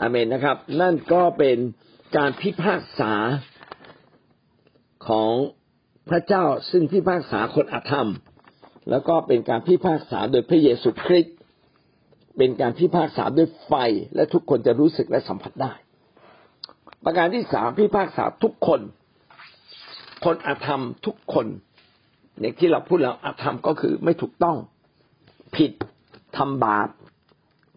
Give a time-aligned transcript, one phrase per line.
[0.00, 1.58] อาเมนนะครับ นั่นก็เป็น
[2.16, 3.12] การพิพากษา
[5.08, 5.32] ของ
[6.10, 8.08] พระเจ้าซึ่งพิพากษาคนอธรรม
[8.90, 11.36] แล้วก็เป็นการพิพากษาโดยพระเยซูคริสต์
[12.36, 13.72] เป็นการพิพากษาด้วยไฟ
[14.14, 15.72] และทุกคนจะรู้สึกและสัมผัสได้
[17.04, 18.80] ประการที่สามพิพากษาทุกคน
[20.24, 21.46] คนอธรรมทุกคน
[22.40, 24.56] อย่างที่เราพูดแล้วอธรรมก็คือไม่ถูกต้อง
[25.56, 25.72] ผิด
[26.36, 26.88] ทำบาป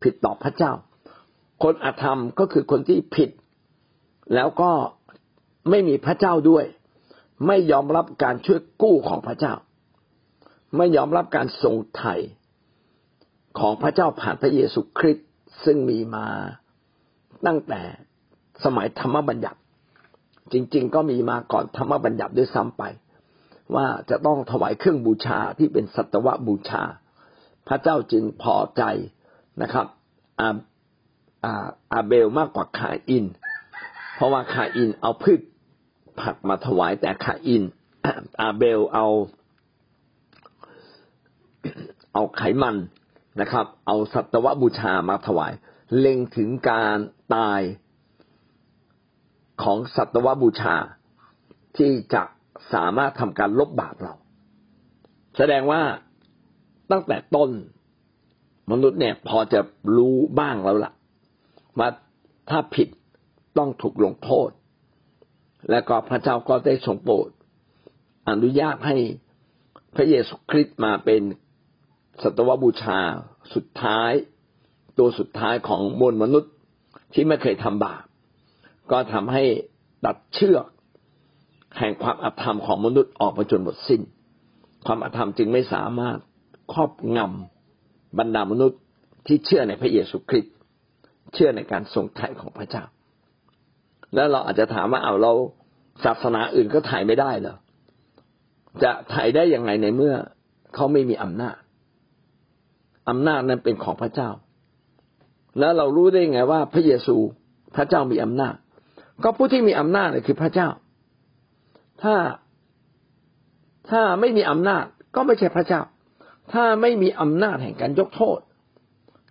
[0.04, 0.74] ผิดต่อพระเจ้า
[1.64, 3.30] คนอธรรมก็คือคนที่ผิด
[4.36, 4.72] แล้วก็
[5.70, 6.66] ไม่มีพระเจ้าด้วย
[7.48, 9.54] ไม่ยอมรับการช่วยกู้ของพระเจ้า
[10.78, 12.16] ไม่ยอมรับการทรงไถ่
[13.60, 15.30] ของพระเจ้าผ่านพระเยซูคริสต์
[15.66, 16.28] ซึ่งมีมา
[17.46, 17.82] ตั้งแต่
[18.64, 19.60] สมัยธรรมบัญญัติ
[20.54, 22.84] จริง ๆ ก็มีมาก่อนธรรมบัญญัติด้วยซ้ำไป
[23.76, 26.84] ว่าจะต้องถวายเครื่องบูชาที่เป็นสัตวบูชา
[27.68, 28.84] พระเจ้าจึงพอใจ
[29.62, 29.88] นะครับ
[31.94, 33.26] อาเบลมากกว่าคาอิน
[34.16, 35.40] เพราะว่าคาอินเอาพืช
[36.22, 37.64] ผักมาถวายแต่คาอิน
[38.42, 39.08] อาเบลเอา
[42.14, 42.76] เอาไขมัน
[43.42, 45.54] นะครับ เอาสัตวบูชามาถวาย
[45.98, 46.98] เล็งถึงการ
[47.36, 47.62] ตาย
[49.64, 50.76] ของสัตวบูชา
[51.78, 52.24] ที่จะ
[52.74, 54.14] สามารถทำการลบบาปเรา
[55.38, 55.82] แสดงว่า
[56.92, 57.50] ตั้งแต่ต้น
[58.72, 59.60] มนุษย์เนี่ยพอจะ
[59.98, 60.94] รู้บ้างแล้วล่ะ
[61.80, 61.90] ว่า
[62.50, 62.88] ถ้าผิด
[63.58, 64.50] ต้องถูกลงโทษ
[65.70, 67.30] และก็พระเจ้าก็ได้ทรงโปรด
[68.30, 68.98] อนุญาตให้
[69.96, 71.22] พระเยซูคริสต์มาเป็น
[72.22, 73.00] สัตวบูชา
[73.54, 74.12] สุดท้าย
[74.98, 76.54] ตัวสุดท้ายของมวลมนุษย์
[77.14, 78.04] ที่ไม่เคยทำบาป
[78.92, 79.44] ก็ทำให้
[80.06, 80.66] ตัดเชือก
[81.78, 84.02] แห่งความอธรรมของมนุษย์ออกไปจนหมดสิ้น
[84.86, 86.18] ความอธรรมจึงไม่สามารถ
[86.74, 88.80] ครอบงำบรรดามนุษย์
[89.28, 90.53] ที่เชื่อในพระเยซูคริสต์
[91.34, 92.84] เชื่อในการทรงไถ่ของพระเจ้า
[94.16, 95.34] แล้วเราอาจจะถามว่าเอาเรา
[96.04, 97.58] ศาสนาอื่นก็ถ่ายไม่ได้เหรอ
[98.84, 100.16] จะถ่ายได้ยังไงในเมื่อ
[100.76, 101.58] เขาไม่มีอำนาจ
[103.10, 104.30] อำนาจนั้นเป็นของพระเจ้า
[105.60, 107.18] แล้วเรารู้ได้ไงว่า พระเยซู
[107.76, 108.56] พระเจ้ามีอำนาจ
[109.24, 110.70] ก็ผู้ที่มีอำนาจคือพระเจ้า
[112.02, 112.16] ถ้า
[113.90, 115.82] ถ้าไม่มีอำนาจก็ไม่ใช่พระเจ้า
[116.54, 118.40] ถ้าไม่มีอำนาจแห่งการยกโทษ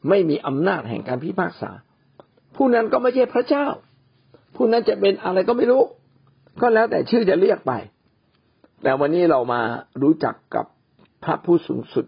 [0.08, 1.70] ไม่มีอำนาจแห่งการพิพากษา
[2.56, 3.66] ผู้นั้นก็ไม่ใช่พระเจ้า
[4.56, 5.82] ผู้นั้นจะเป็นอะไรก็ไม่รู้
[6.60, 7.72] ก็แล้วแต่ชื่อจะเรียกไป
[8.82, 9.60] แต่วันนี้เรามา
[10.02, 10.66] รู้จักกับ
[11.24, 12.06] พระผู้สูงสุด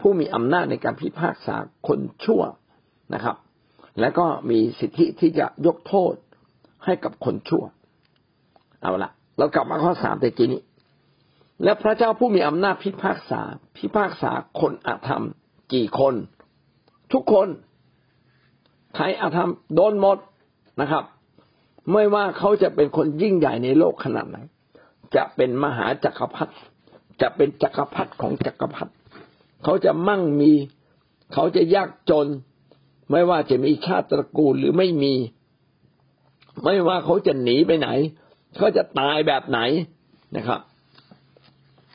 [0.00, 2.42] ผู้มีอำนาจในการพิพากษาคนชั่ว
[3.14, 3.36] นะครับ
[4.00, 6.14] และก็มีสิทธิที่จะยกโทษ
[6.84, 7.64] ให้กับคนชั่ว
[8.82, 10.62] เอาละเรากลับมาข้อสามแต่กี้นี้
[11.64, 13.40] และพระเจ้าผู้มีอำนาจพิพากษา
[13.76, 15.24] พิพากษาคนอาธรรม
[15.72, 16.14] กี่คน
[17.12, 17.48] ทุกคน
[18.94, 20.18] ใครอาธรรมโดนหมด
[20.80, 21.04] นะครับ
[21.92, 24.38] ไม่ว่าเขาจะเป็นคนยิ่งใหญ่ในโลกขนาดไหน
[25.16, 26.54] จะเป็นมหาจักรพรรดิ
[27.20, 28.92] จะเป็นจักรพรรดิของจักรพรรดิ
[29.64, 30.52] เขาจะมั่งมี
[31.32, 32.26] เขาจะยากจน
[33.10, 35.14] ไม่ว่าจะมีชาติตระกูลหรือไม่มี
[36.64, 37.88] ไม่ว่าเขาจะหนีไปไหน
[38.56, 39.60] เขาจะตายแบบไหน
[40.36, 40.60] นะครับ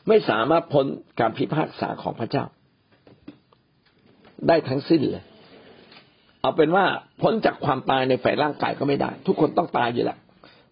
[0.08, 0.86] ไม่สามารถพ้น
[1.18, 2.44] การพิพากษาของพระเจ้า
[4.48, 5.24] ได้ทั้งสิ้นเลย
[6.40, 6.84] เอาเป็นว่า
[7.20, 10.18] พ้นจากความตายในฝ่ายร่างกายก็ไม่ได้ ทุกคนต้องตายอยู่แล้ว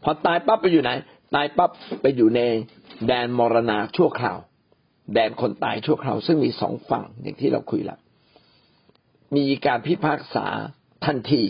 [0.02, 0.90] พอตายปั๊บไปอยู่ไหน
[1.34, 1.70] ตายปั๊บ
[2.02, 2.40] ไปอยู่ใน
[3.06, 4.38] แดนมรณาชั่วคราว
[5.14, 7.98] แดนคนตายชั่วคราว ซึ่งมีสองฝั่งอย่างที่เราคุยแล้ว
[9.36, 10.46] มีการพิพากษา
[11.06, 11.42] ทันที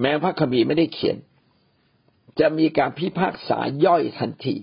[0.00, 1.16] แม้พระคัมภีร์ไม่ได้เขียน
[2.40, 4.54] จะมีการพิพากษาย่อยทันที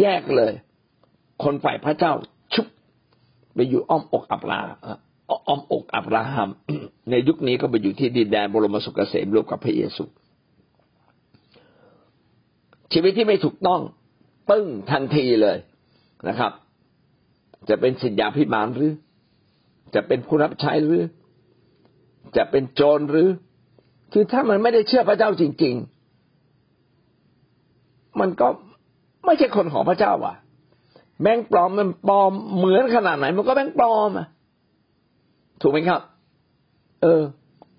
[0.00, 0.52] แยกเลย
[1.42, 2.12] คนฝ่ายพระเจ้า
[2.54, 2.66] ชุบ
[3.54, 4.60] ไปอยู่อ้อมอกอับรา
[5.28, 6.48] อ้อมอกอับราฮัม
[7.10, 10.04] ในยุคนี้ก็ไปอยู่ที่ดินแดนบรมสุขเกษมร่วมกับพระเยซู
[12.92, 13.80] ชีวิตที่ไม่ถูกต้อง
[14.50, 15.56] ปึ้งทันทีเลย
[16.28, 16.52] นะครับ
[17.68, 18.92] จะเป็นสิทธยาพิบาลหรือ
[19.94, 21.02] จะเป็นผู้รับใช้หรือ
[22.36, 23.28] จะเป็นโจรหรือ
[24.12, 25.74] คือถ้ามันไม่ได้เชื่อพระเจ้าจริง
[27.36, 28.48] ๆ มันก็
[29.24, 30.34] ไม่ใช่คนของพระเจ้าว่ะ
[31.22, 34.26] แบงค์ปลอมมันปลอมเหมือนขนาดไหน มันก็แบงค์ปลอมอะ
[35.60, 36.00] ถูกไหมครับ
[37.02, 37.22] เออ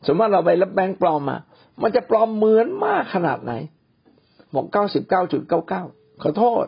[0.05, 1.37] สมมติเราไปรับแบงค์ปลอมมา
[1.81, 3.53] มันจะปลอมเหมือนมากขนาดไหน
[4.53, 5.83] บอกเก้าสิบเก้าจุดเก้าเก้า
[6.21, 6.65] ขอโทษ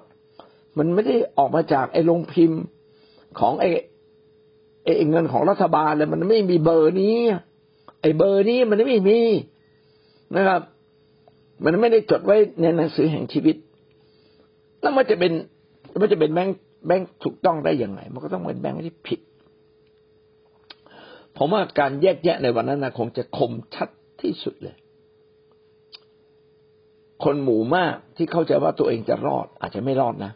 [0.77, 2.61] มันไม่ได้ออกมาจากไอ้โรงพิมพ์
[3.39, 3.69] ของไอ้
[4.83, 7.15] ไอ้เงินของรัฐบาลเลยมันไม่มีเบอร์นี้
[8.01, 9.19] ไอ้เบอร์นี้มันไม่มี
[10.35, 10.61] นะครับ
[11.63, 13.55] มันไม่ได้จดไว้ในหนังสือแห่งชีวิต
[14.81, 15.31] แล้วมันจะเป็น
[16.01, 16.57] มันจะเป็นแบงค์
[16.87, 19.19] แบงค์ถูกต้องได้ยังไงมันก็ต้องเป็นแบงค์ที่ผิด
[21.37, 23.89] ผมว่าการแยกแยะในวันนั้นนะคงจะคมชัด
[24.21, 24.75] ที่สุดเลย
[27.23, 30.31] คนหมู่มากที่เข้าใจว่าตัวเองจะรอด อาจจะไม่รอดนะ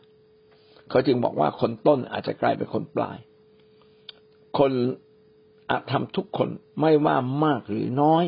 [0.89, 3.17] เขาจึงบอกว่าคนต้นอาจจะกลายเป็นคนปลาย
[4.57, 4.71] คน
[5.69, 6.49] อาจทำทุกคน
[6.79, 8.25] ไม่ว่ามากหรือน้อย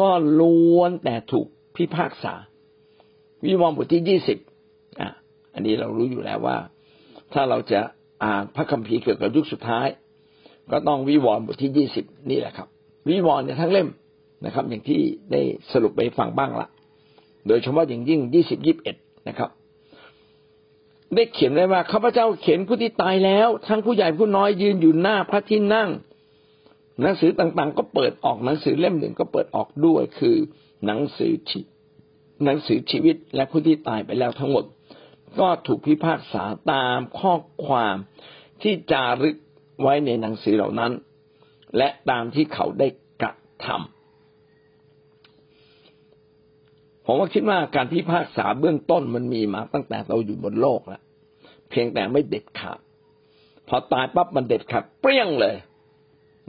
[0.00, 0.08] ก็
[0.40, 1.46] ล้วนแต่ถูก
[1.76, 2.34] พิพากษา
[3.44, 4.38] วิวรณ์บทที่ยี่สิบ
[5.00, 5.10] อะ
[5.54, 6.56] อันนี้เรารู้อยู่แล้วว่า
[7.32, 7.80] ถ้าเราจะ
[8.24, 9.86] อ่านพระคัมภีร์เกี่ยวกับยุคสุดท้าย
[10.72, 12.68] ก็ต้องวิวรณ์บทที่ยี่สิบนี่แหละครับ
[13.08, 13.88] วิวรณ์เนี่ยทั้งเล่ม
[14.44, 15.00] นะครับ อย่างที่
[15.32, 15.40] ได้
[15.72, 16.68] สรุปไปฟังบ้างละ
[17.46, 18.96] โดยเฉพาะอย่างยิ่งยี่สิบยิบเอ็ด
[19.28, 19.50] นะครับ
[21.14, 25.88] ได้เขียนไว้ว่าข้าพเจ้าเขียนผู้ที่ตายแล้ว ทั้งผู้ใหญ่ผู้น้อยยืนอยู่หน้าพระที่นั่ง
[27.00, 30.36] หนังสือต่างๆ ก็เปิดออกหนังสือเล่มหนึ่งก็เปิดออกด้วยคือ
[30.86, 31.60] หนังสือชี
[32.44, 34.64] หนังสือชีวิตและผู้ที่ตายไปแล้วทั้งหมด
[35.40, 37.34] ก็ถูกพิพากษาตามข้อ
[37.66, 37.96] ความ
[38.62, 39.36] ที่จารึก
[39.82, 40.92] ไว้ในหนังสือเหล่านั้น
[41.76, 42.88] และตามที่เขาได้
[43.22, 43.32] กระ
[43.64, 43.78] ทำ
[47.06, 51.02] ผมว่าคิดว่าการพิพากษาเบื้องต้นมันมีมาตั้งแต่เราอยู่บนโลกแล้ว
[51.70, 52.78] เพียงแต่ไม่เด็ดขาด
[53.68, 55.56] พอตายปั๊บมันเด็ดขาดเปรี้ยงเลย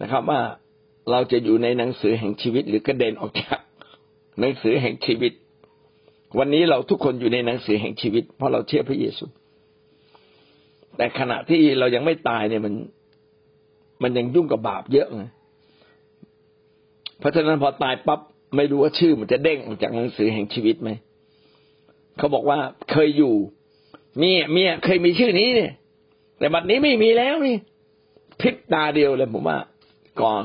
[0.01, 0.39] นะครับ ว่า
[1.11, 3.59] เราจะอยู่ในหนังสือแห่งชีวิตหรือกระเด็นออกจาก
[4.39, 5.33] หนังสือแห่งชีวิต
[6.39, 9.25] วันนี้เราทุกคนอยู่ในหนังสือแห่งชีวิต เพราะเราเชื่อพระเยซู
[10.97, 12.73] แต่ขณะที่เรายังไม่ตายเนี่ยมัน
[14.03, 15.23] มันยังยุ่งกับบาปเยอะไง
[17.19, 18.19] เพราะฉะนั้นพอตายปั๊บ
[18.55, 20.89] ไม่รู้ว่าชื่อมันจะเด้งออกจากหนังสือแห่งชีวิตไหม
[22.17, 22.59] เขาบอกว่า
[22.91, 23.33] เคยอยู่
[24.17, 25.71] เมียเมียเคยมีชื่อนี้เนี่ย
[26.39, 27.57] แต่บัดนี้ไม่มีแล้วนี่
[28.39, 29.57] พริบตาเดียวเลยผมว่า
[30.21, 30.43] ก่อน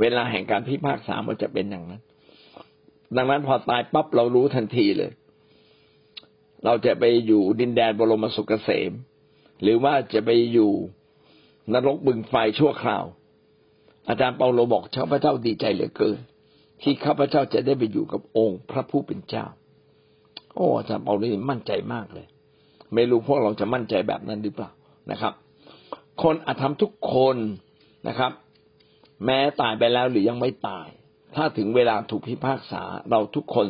[0.00, 2.02] เวลาแห่งการพิพากษามันจะเป็นอย่างนั้น
[3.16, 5.10] ดังนั้นพอตายปั๊บเรารู้ทันทีเลย
[6.64, 8.92] เราจะไปอยู่ดินแดนบรมสุขเกษม
[9.62, 10.72] หรือว่าจะไปอยู่
[11.72, 13.04] นรกบึงไฟชั่วคราว
[14.08, 16.18] อาจารย์เปาโลบอกข้าพเจ้าดีใจเหลือเกิน
[16.82, 19.46] ที่ข้าพเจ้าจะได้ไปอยู่กับองค์พระผู้เป็นเจ้า
[20.54, 22.26] โอ้อาจารย์เปาโลมั่นใจมากเลย
[22.94, 24.70] ไม่รู้พวกเราจะมั่นใจแบบนั้นหรือเปล่า
[25.10, 25.32] นะครับ
[26.22, 27.36] คนอาธรรมทุกคน
[28.08, 28.32] นะครับ
[29.24, 30.88] แม้ตายไปแล้วหรือยังไม่ตาย
[31.34, 33.68] ถ้าถึงเวลาถูกพิพากษาเราทุกคน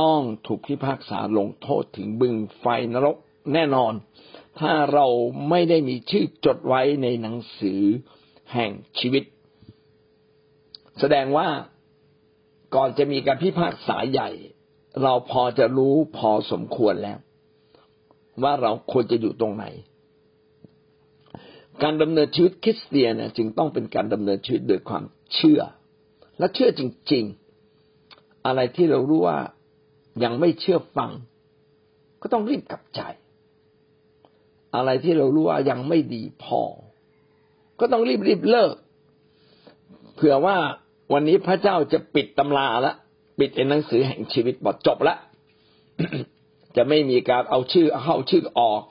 [0.00, 3.16] ต้องถูกพิพากษาลงโทษถึงบึงไฟนรก
[3.54, 3.92] แน่นอน
[4.60, 5.06] ถ้าเรา
[5.48, 7.82] ไม่ได้มีชื่อจดไว้ในหนังสือ
[8.52, 9.24] แห่งชีวิต
[11.00, 11.48] แสดงว่า
[12.74, 14.30] ก่อนจะมีการพิพากษาใหญ่
[15.02, 17.18] เราพอจะรู้พอสมควรแล้ว
[18.42, 19.64] ว่าเราควรจะอยู่ตรงไหน
[21.82, 25.04] การดำเนินชีวิตคริสเตียนจึงต้องเป็นการดำเนินชีวิตโดยความ
[25.34, 25.60] เชื่อ
[26.38, 26.82] และเชื่อจ
[27.12, 27.24] ริง
[27.84, 29.38] ๆ อะไรที่เรารู้ว่า
[30.24, 31.10] ยังไม่เชื่อฟัง
[32.22, 33.00] ก็ต้องรีบกลับใจ
[34.76, 36.62] อะไรที่เรารู้ว่ายังไม่ดีพอ
[37.80, 38.74] ก็ต้องรีบรีบเลิก
[40.14, 40.56] เผื่อว่า
[41.12, 42.94] วันนี้พระเจ้าจะปิดตำราละ
[43.38, 45.16] ปิดในหนังสือแห่งชีวิตบทจบละ
[46.76, 48.82] จะไม่มีการเอาชื่อเข้าชื่อออก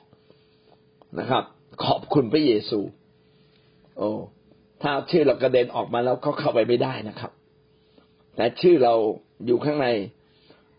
[1.18, 1.44] นะครับ
[1.84, 2.80] ขอบคุณพระเยซู
[3.96, 4.10] โอ้
[4.82, 7.30] ถ้าชื่อเรากระเด็นออกมาแล้วเขาเข้าไปไม่ได้นะครับ
[8.36, 8.94] แต่ชื่อเรา
[9.46, 9.88] อยู่ข้างใน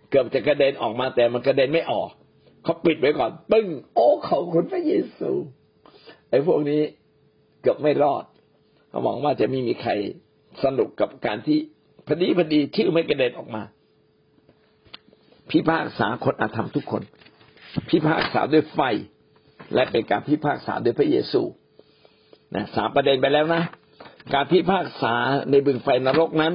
[0.10, 2.10] เกือบจะกระเด็นออกมาแต่มันกระเด็นไม่ออก
[2.64, 5.32] เขาปิดไว้ก่อน ปึ้ง โอ้ขอบคุณพระเยซู
[6.30, 6.82] ไอ้พวกนี้
[7.62, 8.24] เกือบไม่รอด
[8.90, 9.92] เขาหวังว่าจะไม่มีใคร
[10.64, 11.60] สนุกกับการที่
[12.08, 13.64] พอดีพอดีชื่อไม่กระเด็นออกมา
[15.50, 17.04] พิพากษาคนอาธรรมทุกคน
[17.90, 18.80] พิพากษาด้วยไฟ
[19.74, 21.42] และเป็นการพิพากษาด้วยพระเยซู
[22.56, 23.64] นะสามประเด็นไปแล้วนะ
[24.34, 25.16] การพิพากษา
[25.50, 26.54] ในบึงไฟนรกนั้น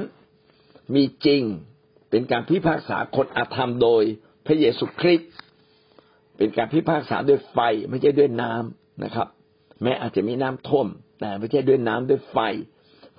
[0.95, 1.41] มีจริง
[2.09, 4.03] เป็นการพิพากษาคนอาธรรมโดย
[4.45, 5.29] พระเยซูคริสต์
[6.37, 7.57] เป็นการพิพากษาด้วยไฟ
[7.89, 9.27] ไม่ใช่ด้วยน้ำนะครับ
[9.83, 10.87] แม้อาจจะมีน้ำท่วม
[11.19, 12.37] แต่ไม่ใช่ด้วยน้ำด้วยไฟ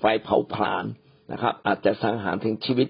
[0.00, 0.84] ไฟเผาผลาญ
[1.32, 2.88] นะครับ อาจจะสังหารถึงชีวิต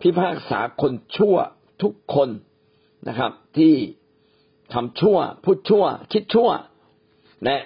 [0.00, 1.36] พิพากษาคนชั่ว
[1.82, 2.28] ทุกคน
[3.08, 3.74] นะครับ ที่
[4.72, 6.50] ทำชั่วพูดชั่ว คิดชั่ว
[7.44, 7.56] และ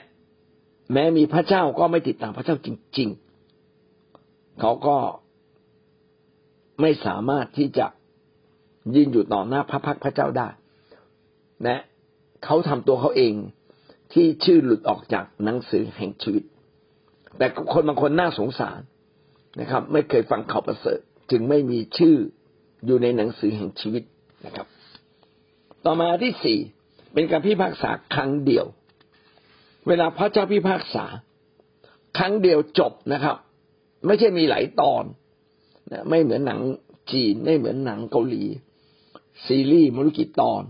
[0.92, 2.68] แม้มีพระเจ้าก็ไม่ติดตามพระเจ้าจ
[2.98, 3.08] ริง
[3.84, 4.96] ๆ เขาก็
[6.80, 7.86] ไม่สามารถที่จะ
[8.94, 10.48] ยืนอยู่ต่อหน้าพระพักพระเจ้าได้
[11.66, 11.80] นะ
[12.44, 13.34] เขาทำตัวเขาเอง
[14.12, 16.44] ที่ชื่อหลุดออกจากหนังสือแห่งชีวิต
[17.38, 18.80] แต่คนบางคนน่าสงสาร
[19.60, 22.16] นะครับ ไม่เคยฟังข่าวประเสริฐ จึงไม่มีชื่อ
[22.86, 24.02] อยู่ในหนังสือแห่งชีวิต
[24.46, 24.66] นะครับ
[25.84, 26.58] ต่อมาที่สี่
[27.12, 28.66] เป็นการพิพากษาครั้งเดียว
[29.88, 31.04] เวลาพระเจ้าพิพากษา
[32.18, 33.36] ครั้งเดียวจบนะครับ
[34.06, 35.04] ไม่ใช่มีหลายตอน
[35.92, 36.60] นะไม่เหมือนหนัง
[37.12, 38.44] จีนไม่เหมือนหนังเกาหลี
[39.46, 40.62] ซีรีส์มรุกิตอน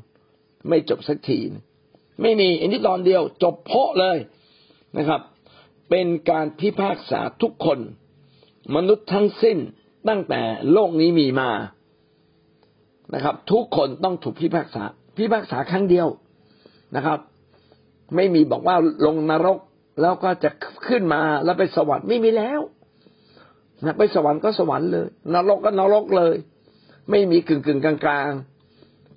[0.68, 1.40] ไม่จบสักที
[2.22, 4.18] ไม่มีอันนี้ตอนเดียว จบเพาะเลย
[4.96, 5.20] นะครับ
[5.90, 7.78] เป็นการพิพากษาทุกคน
[8.76, 9.58] มนุษย์ทั้งสิ้น
[10.08, 10.40] ตั้งแต่
[10.72, 11.50] โลกนี้มีมา
[13.14, 14.84] นะครับ ทุกคนต้องถูกพิพากษา
[15.16, 16.08] พิพากษาครั้งเดียว
[16.96, 17.18] นะครับ
[18.16, 19.58] ไม่มีบอกว่าลงนรก
[20.00, 20.50] แล้วก็จะ
[20.88, 22.60] ขึ้นมาแล้วไปสวรรค์ไม่มีแล้ว
[23.84, 26.34] นะไปสวรรค์ก็สวรรค์เลย นรกก็นรกเลย
[27.10, 28.30] ไม่มีกึ่งกึ่งกลาง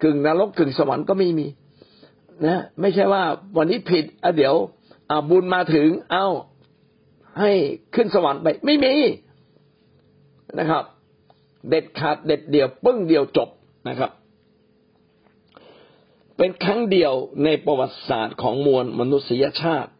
[0.04, 1.48] กึ่งนรกกึ่งสวรรค์ก็ไม่มี
[2.46, 3.24] นะ ไม่ใช่ว่า
[3.58, 4.56] วันนี้ผิดอะเดี๋ยว
[5.10, 6.28] อ่าบุญมาถึง เอ้า
[7.40, 7.52] ให้
[7.96, 8.94] ขึ้นสวรรค์ไป ไม่มี
[10.60, 10.84] นะครับ
[11.70, 13.50] เด็ดขาดเด็ดเดียวปึ้งเดียวจบ
[13.88, 14.12] นะครับ
[16.38, 19.92] เป็นครั้งเดียวในประวัติศาสตร์ของมวลมนุษยชาติ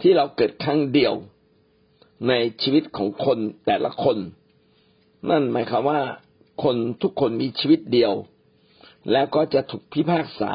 [0.00, 1.14] ที่เราเกิดครั้งเดียว
[2.28, 4.16] ในชีวิตของคนแต่ละคน
[5.30, 6.00] นั่นหมายความว่า
[6.62, 8.12] คนทุกคนมีชีวิตเดียว
[9.12, 10.52] แล้วก็จะถูกพิพากษา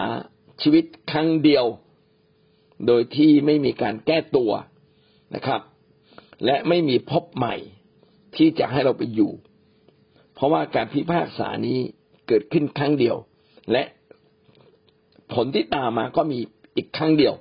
[0.61, 1.65] ชีวิตครั้งเดียว
[2.87, 4.51] โดยที่ไม่มีการแก้ตัว
[5.35, 5.61] นะครับ
[6.45, 7.55] และไม่มีพบใหม่
[8.35, 9.31] ที่จะให้เราไปอยู่
[10.33, 11.79] เพราะว่าการพิพากษานี้
[12.27, 13.15] เกิดขึ้นครั้งเดียว
[13.71, 13.83] และ
[15.33, 16.39] ผลที่ตามมาก็มี
[16.75, 17.33] อีกครั้งเดียว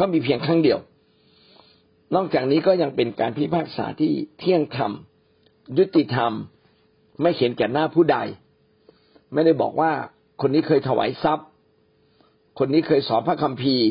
[0.00, 0.78] ก็มีเพียงครั้งเดียว
[2.14, 4.92] นอกจากนี้ก็ยังเป็นการพิพากษาที่เที่ยงธรรม
[5.78, 6.32] ยุติธรรม
[7.22, 8.18] ไม่เห็นแก่หน้าผู้ใด
[9.32, 9.92] ไม่ได้บอกว่า
[10.40, 11.48] คนนี้เคยถวายทรัพย์
[12.58, 13.88] คนนี้เคยสอนพระคัมภีร์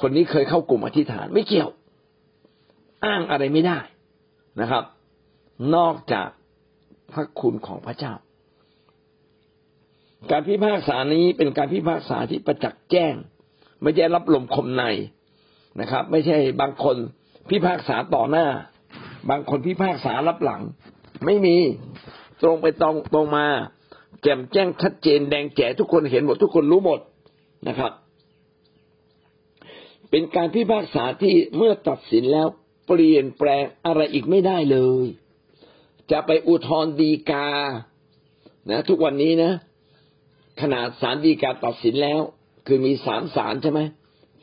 [0.00, 1.70] คนนี้เคยเข้ากลุ่มอธิษฐานไม่เกี่ยว
[3.04, 3.78] อ้างอะไรไม่ได้
[4.60, 4.84] นะครับ
[5.74, 6.28] นอกจาก
[7.12, 8.14] พระคุณของพระเจ้า
[10.30, 13.14] การพิพากษานี้เป็นการพิพากษาที่ประจักษ์แจ้ง
[13.82, 14.84] ไม่ใช่รับลมคมใน
[15.80, 16.96] นะครับ ไม่ใช่บางคน
[17.50, 18.46] พิพากษาต่อหน้า
[19.30, 20.62] บางคนพิพากษารับหลัง
[21.24, 21.56] ไม่มี
[22.42, 23.46] ตรงไปตรงตรงมา
[24.22, 27.00] แจ่มแจ้งชัดเจนแดงแจ๋ทุกคนเห็นหมดทุกคนรู้หมด
[27.68, 27.92] นะครับ
[30.10, 32.46] เป็นการพิพากษาที่เมื่อตัดสินแล้ว
[32.86, 35.06] เปลี่ยนแปลงอะไรอีกไม่ได้เลย
[36.10, 37.48] จะไปอุทธรณ์ดีกา
[38.70, 39.52] นะ ทุกวันนี้นะ
[40.60, 42.20] ขนาดศาลดีกาตัดสินแล้ว
[42.66, 43.80] คือมีสามศาลใช่ไหม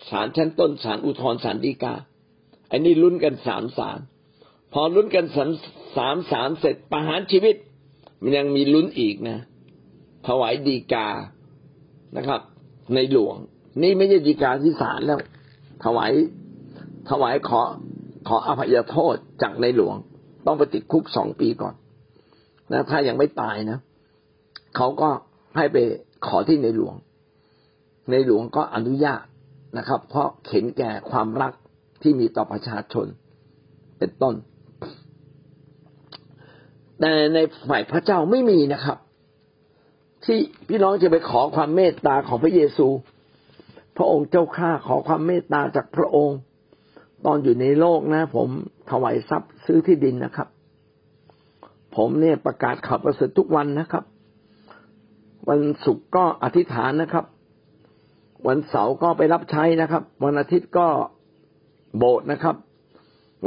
[0.09, 1.93] ศาลชั้นต้นศาลอุทธรณ์ศาลดีกา
[2.71, 3.99] อันนี้ลุ้นกันสามศาล
[4.73, 5.45] พอลุ้นกันสา
[6.15, 7.55] มสามเสร็จประหารชีวิต
[8.21, 9.39] มันยังมีลุ้นอีกนะ
[10.27, 11.07] ถวายดีกา
[12.17, 12.41] นะครับ
[12.93, 13.35] ในหลวง
[13.81, 15.19] นี่ไม่ใช่ดีกาที่ศาลแล้ว
[15.83, 16.11] ถวาย
[17.09, 17.61] ถวายขอ
[18.27, 19.95] ขออภัยโทษจากในหลวง
[20.45, 21.73] ต้องไปติดคุกสองปีก่อน
[22.71, 23.77] นะถ้ายังไม่ตายนะ
[24.75, 25.09] เขาก็
[25.57, 25.77] ให้ไป
[26.27, 26.95] ขอที่ในหลวง
[28.11, 29.23] ในหลวงก็อนุญาต
[29.77, 31.53] นะครับ เพราะเข็นแก่ความรัก
[32.01, 33.07] ที่มีต่อประชาชน
[33.99, 34.35] เป็นต้น
[36.99, 37.37] แต่ใน
[37.69, 38.97] ฝ่ายพระเจ้าไม่มีนะครับ
[40.27, 42.87] ที่พี่น้องจะไปขอความเมตตาของพระเยซู
[43.97, 46.37] พระองค์เจ้าข้าขอความเมตตาจากพระองค์
[47.25, 48.49] ตอนอยู่ในโลกนะ ผม
[48.89, 50.47] ถวายทรัพย์ซื้อที่ดินนะครับ
[51.95, 54.03] ผมเนี่ยประกาศข่าวประเสริฐทุกวันนะครับ
[55.49, 57.25] วันศุกร์ก็อธิษฐานนะครับ
[58.47, 60.87] วันเสาร์ก็ไปรับใช้นะครับ วันอาทิตย์ก็
[61.97, 62.55] โบสถ์นะครับ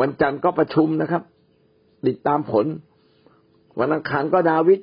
[0.01, 1.23] วันจันทร์ก็ประชุมนะครับ
[2.07, 2.67] ติดตามผล
[3.81, 4.81] วันอังคารก็ดาวิด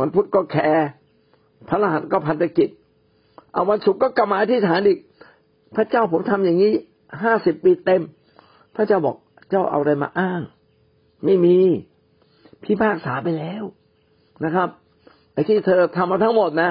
[0.00, 0.88] วันพุธก็แคร์
[1.68, 2.68] พระรหัสก็พันธกิจ
[3.52, 4.98] เอาวันศุกร์ก็กลับมาอธิษฐานอีก
[5.76, 6.72] พระเจ้าผมทำอย่างนี้
[7.22, 8.02] ห้าสิบปีเต็ม
[8.76, 9.16] พระเจ้าบอก
[9.50, 10.42] เจ้าเอาอะไรมาอ้าง
[11.24, 11.56] ไม่มี
[12.64, 13.62] พิพากษาไปแล้ว
[14.44, 14.68] นะครับ
[15.32, 16.70] ไอ้ที่เธอทำมาทั้งหมดนะ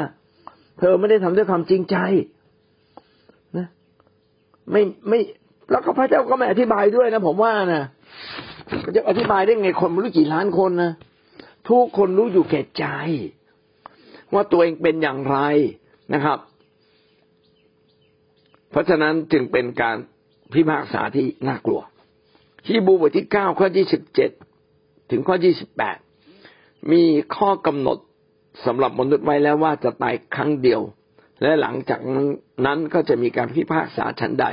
[0.80, 1.98] เธอไม่ได้ทำด้วยความจริงใจ
[3.58, 3.68] นะ
[4.72, 5.20] ไม่ไม่
[5.72, 7.84] แล้วก็พระเจ้าก็ไม่อธิบายด้วยนะผมว่านะ
[8.96, 10.92] จะอธิบายได้ไงคนไม่รู้กี่ล้านคนนะ
[11.70, 12.86] ทุกคนรู้อยู่แก่ใจ
[14.34, 15.38] ว่าตัวเองเป็นอย่างไร
[16.13, 16.39] นะครับ
[18.72, 19.98] เพราะฉะนั้นจึงเป็นการ
[20.53, 21.82] พิพากษาที่น่ากลัว
[22.67, 24.32] ฮีบูบทที่เก้าข้อที่สิบเจ็ด
[25.12, 25.98] ถึงข้อที่สิบแปด
[26.91, 27.03] มี
[27.36, 27.98] ข้อกำหนด
[28.65, 30.82] สำหรับมนุษย์ไว้แล้วว่าจะตายครั้งเดียว
[31.41, 32.00] และหลังจาก
[32.65, 34.46] นั้นก็จะมีการพิพากษาฉันใด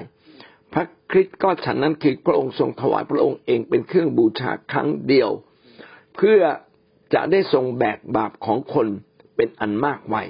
[0.72, 5.30] พระคริสต์ก็ฉันนั้นคือพระองค์ทรงถวายพระองค์เองเป็นเครื่องบูชาครั้งเดียว
[6.16, 6.40] เพื่อ
[7.14, 8.86] จะได้ทรงแบกบาปของคน
[9.36, 10.22] เป็นอันมากไว้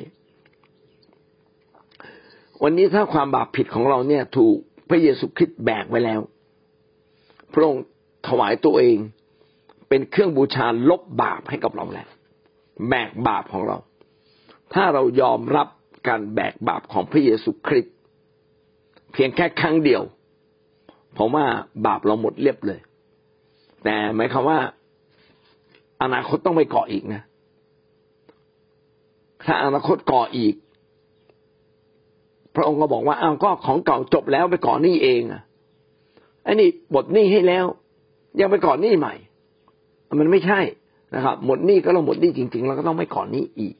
[2.62, 4.56] วันนี้ถ้าความบาปผิดของเราเนี่ย ถูก
[4.88, 6.20] พระเยซูคริสต์แบกไว้แล้ว
[7.52, 7.84] พระองค์
[8.28, 8.96] ถวายตัวเอง
[9.88, 12.08] เป็นเครื่องบูชาลบบาปให้กับเราแล้ว
[12.88, 13.76] แบกบาปของเรา
[14.74, 15.68] ถ้าเรายอมรับ
[16.08, 17.94] การแบกบาปของพระเยซูคริสต์
[19.12, 20.02] เพียงแค่ครั้งเดียว
[21.16, 21.46] ผมว่า
[21.86, 22.80] บาปเราหมดเรียบเลย
[23.84, 24.58] แต่หมายความว่า
[26.02, 27.22] อนาคตต้องไปเก่ออีกนะ
[29.46, 30.54] ถ้าอนาคตก่ออีก
[32.54, 35.42] พระองค์ก็บอกว่าอ้าวก็ของเก่าจบแล้วไปก่อหนี้เองอะ
[36.44, 37.64] ไอ้นี่บทหนี้ให้แล้ว
[38.40, 39.14] ยังไปก่อหนี้ใหม่
[40.20, 40.60] มันไม่ใช่
[41.14, 43.74] นะครับ หมดหนี้ก็เราหมดหนี้จริงๆเราก็ต้องไม่ก่อนนี้อีก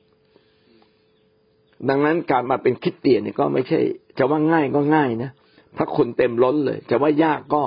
[1.88, 3.78] ดังนั้นการมาเป็นคิดเตียนเนี่ยก็ไม่ใช่
[4.19, 5.31] จะว่าง่ายก็ง่ายนะ
[5.76, 7.62] ถ้าคนเต็มล้นเลย จะว่ายากก็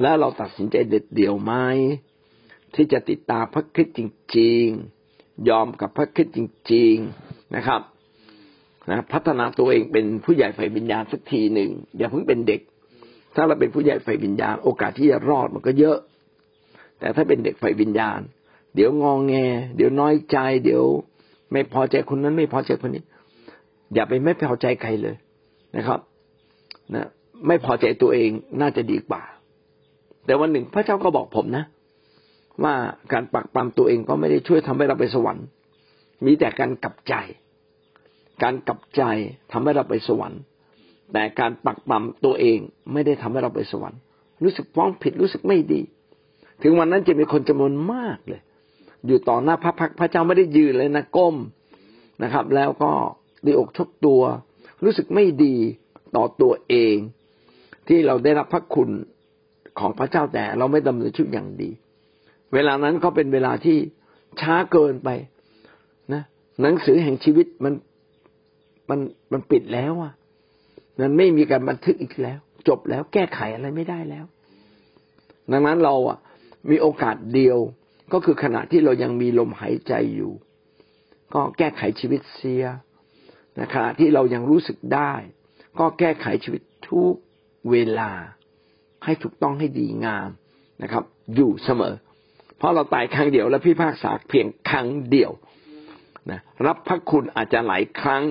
[0.00, 1.52] แล้วเราตัดสินใจเด็ดเดี่ยวไหม
[2.74, 4.00] ที่จะติดตามพระคริสต์จ
[4.38, 4.93] ริง ๆ
[5.48, 6.38] ยอมกับพระคริสต์จ
[6.72, 6.94] ริง
[7.26, 7.80] ๆนะครับ
[8.90, 12.60] นะพัฒนาตัวเองเป็นผู้ใหญ่ฝ่ายวิญญาณสักทีหนึ่งอย่าเพิ่งเป็นเด็ก
[13.34, 15.98] ถ้าเราเป็นผู้ใหญ่ฝ่ายวิญญาณ โอกาสที่จะรอดมันก็เยอะ
[16.98, 18.20] แต่ถ้าเป็นเด็กฝ่ายวิญญาณ
[18.74, 19.34] เดี๋ยวงองแง
[19.76, 20.84] เดี๋ยวน้อยใจ เดี๋ยว
[21.52, 23.04] ไม่พอใจคนนั้นไม่พอใจคนนี้
[23.94, 25.16] อย่าไปไม่พอใจใครเลย
[25.76, 26.00] นะครับ
[26.94, 27.06] นะ
[27.46, 29.22] ไม่พอใจตัวเองน่าจะดีกว่า
[30.26, 31.64] แต่วันหนึ่งพระเจ้าก็บอกผมนะ
[32.62, 32.74] ว่า
[33.12, 35.46] การปักปั๊มตัวเองก็ไม่ได้ช่วยทำให้เราไปสวรรค์
[36.24, 37.14] มีแต่การกลับใจ
[38.42, 39.02] การกลับใจ
[39.52, 40.40] ทำให้เราไปสวรรค์
[41.12, 42.58] แต่การปักปั๊มตัวเอง
[42.92, 43.98] ไม่ได้ทำให้เราไปสวรรค์
[44.42, 45.80] รู้สึกฟ้องผิดรู้สึกไม่ดี
[46.62, 48.42] ถึงวันนั้นจะมีคนจำนวนมากเลย
[49.06, 51.36] อยู่ต่อหน้าพระพักพระเจ้าไม่ได้ยืนเลยนะก้ม
[52.22, 52.92] นะครับ แล้วก็
[53.46, 54.22] ดีอกชกตัว
[54.84, 55.54] รู้สึกไม่ดี
[56.16, 56.96] ต่อตัวเอง
[57.88, 58.90] ที่เราได้รับพระคุณ
[59.78, 61.70] ของพระเจ้าแต่เราไม่ดำเนินชีวิตอย่างดี
[62.54, 63.78] เวลานั้นก็เป็นเวลาที่
[64.40, 65.08] ช้าเกินไป
[66.12, 66.22] นะ
[66.62, 67.74] หนังสือแห่งชีวิตมัน
[68.90, 69.00] มัน
[69.32, 70.12] มันปิดแล้วอะ
[71.00, 74.24] มันไม่มีการบันทึกอีกแล้ว จบแล้วแก้ไขอะไรไม่ได้แล้ว
[75.50, 76.18] ดังนั้นเราอะ
[76.70, 77.58] มีโอกาสเดียว
[78.12, 80.32] ก็คือขณะที่เรายังมีลมหายใจอยู่
[81.34, 82.64] ก็แก้ไขชีวิตเสีย
[83.58, 85.12] นะขณะที่เรายังรู้สึกได้
[85.78, 87.14] ก็แก้ไขชีวิตทุก
[87.70, 88.10] เวลา
[89.04, 90.28] ให้ถูกต้องให้ดีงาม
[90.82, 91.94] นะครับ อยู่เสมอ
[92.58, 95.32] เพราะเราตายครั้งเดียวและพิพากษาเพียงครั้งเดียว
[96.30, 98.22] นะรับพระคุณอาจจะหลายครั้ง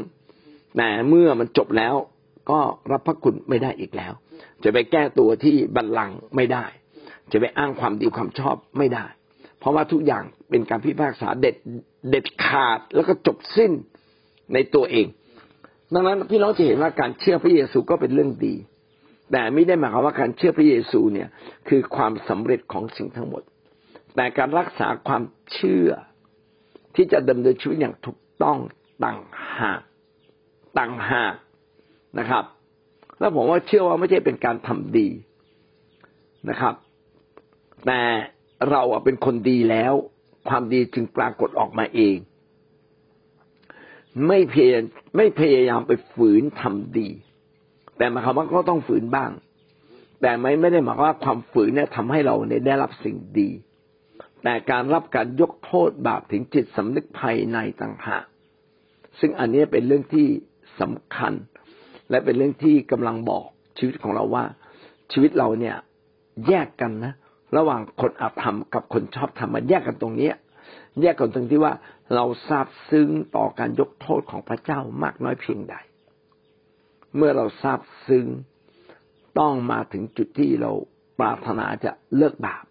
[0.77, 1.96] แต่เมื่อมันจบแล้ว
[2.51, 2.60] ก็
[2.92, 4.13] รับพระคุณไม่ได้อีกแล้ว
[4.63, 6.66] จะไปแก้ตัวที่บัลลังก์ไม่ได้
[7.31, 9.05] จะไปอ้างความดีความชอบไม่ได้
[9.59, 11.55] เพราะว่าทุกอย่างเป็นการพิพากษาเด็ด
[12.09, 13.72] เด็ดขาดแล้วก็จบสิ้น
[14.53, 15.07] ในตัวเอง
[15.94, 18.55] ดังนั้นพี่น้องจะเห็นว่าการเชื่อพระเยซูก็เป็นเรื่องดี
[19.31, 21.29] แต่ไม่ได้หมายความว่าการเชื่อพระเยซูเนี่ย
[21.68, 23.44] คือความสำเร็จของสิ่งทั้งหมด
[24.15, 25.23] แต่การรักษาความ
[25.53, 25.89] เชื่อ
[26.95, 28.57] ที่จะดำเนินชีวิตอย่างถูกต้อง
[29.03, 29.19] ต่าง
[29.57, 29.81] หาก
[30.77, 31.35] ต่างหาก
[32.19, 32.43] นะครับ
[33.19, 35.09] แล้วผมว่าเชื่อว่าไม่ใช่เป็นการทำดี
[36.49, 36.75] นะครับ
[37.85, 38.01] แต่
[38.69, 39.93] เราเป็นคนดีแล้ว
[40.49, 42.17] ความดีจึงปรากฏออกมาเอง
[44.27, 44.83] ไม่เพยาย
[45.17, 47.09] ไม่พยายามไปฝืนทำดี
[47.97, 49.31] แต่หมายความว่าก็ต้องฝืนบ้าง
[50.21, 53.49] แต่ไม่ไม่ได้หมายว่าความฝืนเนี่ยทำให้เราเนี่ยได้รับสิ่งดี
[54.44, 58.25] แต่การรับการยกโทษบาปถึงจิตสำนึกภายในต่างหาก
[59.20, 60.27] ซึ่งอันนี้เป็นเรื่องที่
[60.82, 61.34] สำคัญ
[62.10, 63.46] และเป็นเรื่องที่กำลังบอก
[63.77, 64.46] ชีวิตของเราว่า
[65.12, 65.75] ชีวิตเราเนี่ย
[66.48, 67.14] แยกกันนะ
[67.58, 70.32] ระหว่างคนอาธรรมกับคนชอบธรรมมันแยกกันตรงนี้
[71.01, 71.74] แยกกันตรงที่ว่า
[72.16, 75.75] เราทราบซึ้งต่อการยกโทษของพระเจ้ามากน้อยเพียงใด
[77.16, 78.25] เมื่อเราทราบซึ้ง
[79.40, 80.72] ต้องมาถึงจุดที่เรา
[81.20, 82.64] ปรารถนาจะเลิกบาป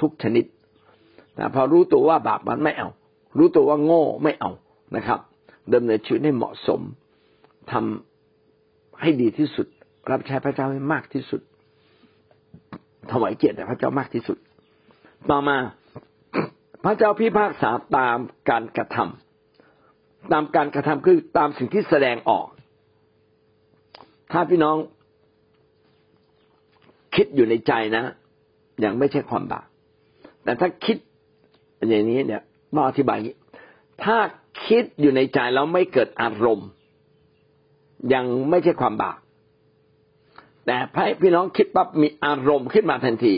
[0.00, 0.44] ทุกชนิด
[1.36, 2.88] แต่พอรู้ตัวว่าบาปมันไม่เอา
[3.38, 4.50] รู้ตัวว่าโง่ไม่เอา
[4.96, 5.20] นะครับ
[5.74, 6.80] ดำเนินชีวิตให้เหมาะสม
[7.72, 9.66] ทำให้ดีที่สุด
[10.10, 11.40] รับใช้พระเจ้าให้มากที่สุด
[13.10, 14.38] ถวายเกียรติแด่พระเจ้ามากที่สุด
[15.30, 15.56] ต่อมา
[16.84, 18.18] พระเจ้าพิพากษาตาม
[18.50, 22.46] การกระทำตามการกระทำคือตามสิ่งที่แสดงออก
[24.32, 24.76] ถ้าพี่น้อง
[27.14, 28.04] คิดอยู่ในใจนะ
[28.84, 29.66] ยังไม่ใช่ความบาป
[30.44, 30.96] แต่ถ้าคิด
[31.78, 32.42] อย่างนี้เนี่ย
[32.74, 33.36] มาอธิบายอย่างนี้
[34.02, 34.16] ถ้า
[34.66, 36.68] คิดอยู่ในใจแล้วไม่เกิดอารมณ์
[38.14, 39.18] ยังไม่ใช่ความบาป
[40.66, 40.76] แต่
[41.20, 43.34] พี่น้องคิดปั๊บมีอารมณ์ขึ้นมาทันที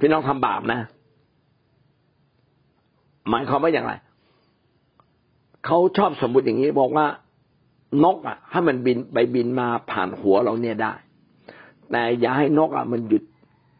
[0.00, 0.80] พี่น้องทำบาปนะ
[3.30, 3.92] หมายความว่าอย่างไร
[5.64, 7.06] เขาชอบสมมติอย่างนี้บอกว่า
[8.04, 10.92] นกอะให้มันบินไปบินมาผ่านหัวเราเนี่ยได้
[11.90, 13.22] แต่อย่าให้นกอะมันหยุด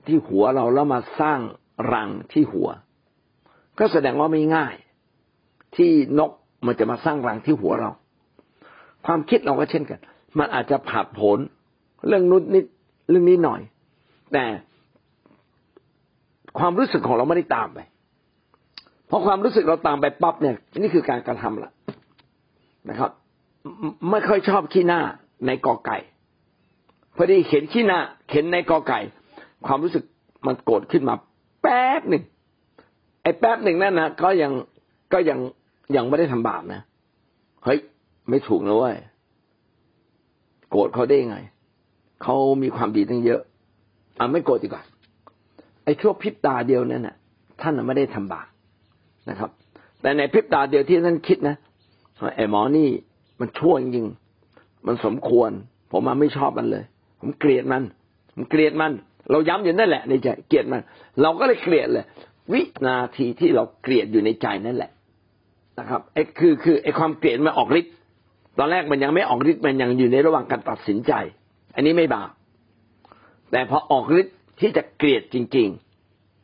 [0.06, 1.40] ที่หัวเราแล้วมาสร้าง
[1.92, 2.68] รังที่หัว
[3.78, 4.74] ก็แสดงว่าไม่ง่าย
[5.76, 6.30] ที่นก
[6.66, 7.90] มันจะมาสร้างรังที่หัวเรา
[9.06, 10.00] ความคิดเราก็เช่นกัน
[10.38, 11.38] มันอาจจะผ่าผล
[12.08, 12.64] เรื่องนุดนิด
[13.10, 13.60] เรื่องนี้หน่อย
[14.32, 14.44] แต่
[16.58, 17.78] ความรู้สึกของเราไม่ได้ตามไป
[19.06, 21.70] เพอความรู้สึกเราตามไปปั๊บเนี่ย นี่คือการกระทำละ
[22.88, 23.10] นะครับ
[24.10, 25.00] ไม่ค่อยชอบขี้หน้า
[25.46, 25.98] ในกอไก่
[27.16, 28.00] พอดีเห็นขี้หน้า
[28.32, 29.00] เห็นในกอไก่
[29.66, 30.04] ความรู้สึก
[30.46, 31.14] มันโกรธขึ้นมา
[31.62, 32.22] แป๊บหนึ่ง
[33.26, 34.52] ไอ้แป๊บหนึ่งนั่นนะก็ยัง
[35.12, 35.38] ก็ยัง
[35.96, 36.80] ยังไม่ได้ทำบาปนะ
[37.64, 37.78] เฮ้ย
[38.28, 38.96] ไม่ถูกนะเว้ย
[40.70, 41.38] โกรธเขาได้ไง
[42.22, 43.40] เขามีความดีตั้งเยอะ
[44.18, 44.82] อะไม่โกรธดีกว่า
[45.84, 47.16] ไอ้ชั่วพริบตาเดียวนั่นน่ะ
[47.60, 48.46] ท่านไม่ได้ทำบาป
[49.28, 49.50] นะครับ
[50.00, 51.56] แต่ในพริบตาเดียวที่ท่านคิดนะ
[52.36, 52.88] ไอ้หมอนี่
[53.40, 54.06] มันชั่วจริง
[54.86, 55.50] มันสมควร
[55.90, 56.84] ผมมาไม่ชอบมันเลย
[57.20, 57.82] ผมเกลียดมัน
[58.34, 58.92] ผมเกลียดมัน
[59.30, 60.80] เราย้ำอยู่นั่นแหละในใจเกลียดมัน
[61.22, 62.04] เราก็เลยเกลียดเลย
[62.52, 64.90] วินาทีที่เราเกลียดอยู่ในใจนั่นแหละ
[65.78, 67.92] นะครับไอ้คือคือไอ้ความเกลียดมันออกฤทธิ์
[68.58, 71.12] ตอนแรกมันยังไม่ออกฤทธิ์มันยังอยู่ในระหว่างการตัดสินใจ
[71.74, 72.30] อันนี้ไม่บาป
[73.50, 75.68] แต่พอออกฤทธิ์ที่จะเกลียดจริง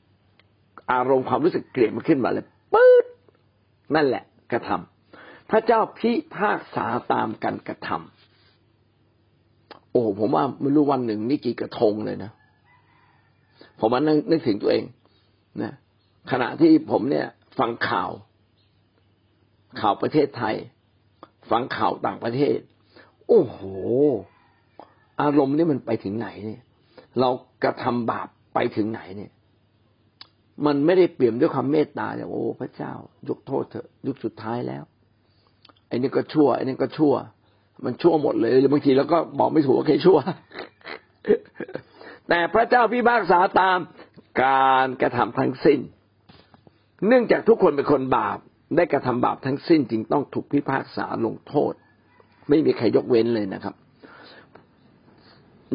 [0.08, 3.06] ๆ อารมณ์ความรู้สึกเกลียดมันขึ้นมาเลยปื๊ด
[3.94, 12.30] นั่นแหละ กระทำพระเจ้าพิพากษาตามการกระทำโอ้ผมว่าไม่รู้วันหนึ่งนี่กี่กระทงเลยนะ
[13.78, 14.84] ผมมานั่งนึกถึงตัวเอง
[15.62, 15.72] นะ
[16.30, 18.11] ขณะที่ผมเนี่ย ฟังข่าว
[19.80, 20.54] ข่าวประเทศไทย
[21.50, 22.58] ฟังข่าวต่างประเทศ
[23.28, 23.58] โอ้โห
[25.22, 26.62] อารมณ์นี่มันไปถึงไหนเนี่ย
[27.20, 27.28] เรา
[27.64, 29.30] กระทำบาปไปถึงไหนเนี่ย
[30.66, 32.92] มันไม่ได้เปลี่ยมด้วยความเมตตาเนี่ยโอ้พระเจ้า
[33.28, 34.82] ยกโทษเถอะยุคสุดท้ายแล้ว
[35.88, 37.14] ไอ้นี่ก็ชั่วไอ้นี่ก็ชั่ว
[37.85, 40.18] มันชั่วหมดเลยบางทีเราก็บอกไม่ถูกว่าใครชั่ว
[42.28, 43.78] แต่พระเจ้าพิพากษาตาม
[44.44, 45.80] การกระทำทั้งสิ้น
[47.06, 48.38] เนื่องจากทุกคนเป็นคนบาป
[48.76, 51.72] ได้กระทำบาปทั้งสิ้นจึงต้องถูกพิพากษาลงโทษ
[52.48, 53.74] ไม่มีใครยกเว้นเลยนะครับ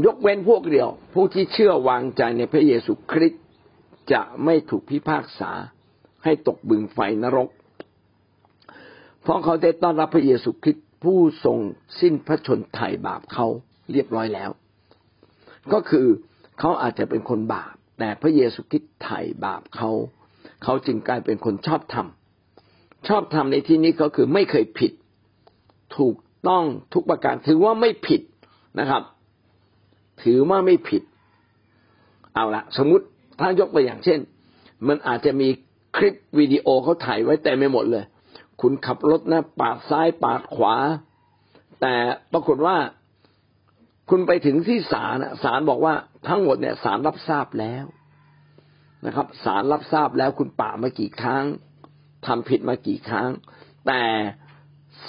[0.06, 3.44] ยกเว้นพวกเดียว ผู้ที่เชื่อวางใจในพระเยซูคริสต์
[4.12, 5.52] จะไม่ถูกพิพากษา
[6.24, 7.50] ให้ตกบึงไฟนรก
[9.22, 11.60] เพราะเขาได้ต้อนรับพระเยซูคริสต์ผู้ทรง
[12.00, 13.48] สิ้นพระชนไถ่บาปเขา
[13.92, 14.50] เรียบร้อยแล้ว
[15.74, 16.08] ก็คือ
[16.60, 19.92] เขาอาจจะเป็นคนบาป แต่พระเยซูคริสต์ไถ่บาปเขา
[20.64, 22.08] เขาจึงกลายเป็นคนชอบธรรม
[23.08, 24.92] ชอบธรรมในที่นี้ก็คือไม่เคยผิด
[25.98, 26.16] ถูก
[26.48, 28.22] ต้องทุกประการถือว่าไม่ผิด
[28.80, 29.02] นะครับ
[30.24, 31.02] ถือว่าไม่ผิด
[32.34, 33.06] เอาละสมมติ
[33.40, 34.20] ถ้ายกตัวอย่างเช่น
[34.88, 35.50] มันอาจจะมี
[35.96, 38.06] คลิปวิดีโอเขาถ่ายไว้แต่ไม่หมดเลย
[38.62, 40.76] คุณขับรถนะปาดซ้ายปาดขวา
[41.82, 41.94] แต่
[42.34, 42.76] ปรากฏว่า
[44.10, 45.94] คุณไปถึงที่ศาลศาลบอกว่า
[46.28, 47.86] ทั้งหมดเนี่ยศาลรับทราบแล้ว
[49.06, 51.46] นะครับศาลรับทราบแล้วคุณป่ามากี่ครั้ง
[52.26, 53.30] ทำผิดมากี่ครั้ง
[53.88, 54.04] แต่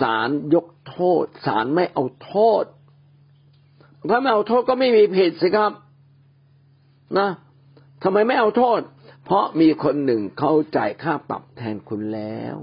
[0.00, 2.64] ศาลยกโทษศาลไม่เอาโทษ
[4.10, 5.72] ถ้าไม่เอาโทษก็ไม่มีผิดสิครับ
[7.18, 7.30] นะ
[8.02, 8.80] ทำไมไม่เอาโทษ
[9.24, 12.56] เพราะมีคนหนึ่งเขาจ่ายค่าปรับแทนคุณแล้ว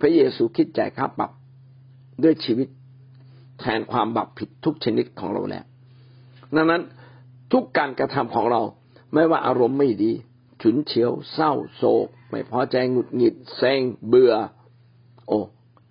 [0.00, 1.30] พระเยซูคิดจ่ายค่าปรับ
[2.22, 2.68] ด้วยชีวิต
[3.60, 5.64] แทนความบาปผิดทุกชนิดของเราแล้ว
[6.56, 6.82] ดังนั้น
[7.52, 8.62] ทุกการกระทำของเรา
[9.12, 10.12] ไม่ว่าอารมณ์ไม่ดี
[10.62, 14.32] ฉุนเฉียว เศร้าโศก ไม่พอใจหงุดหงิดแซงเบื่อ
[15.26, 15.38] โอ้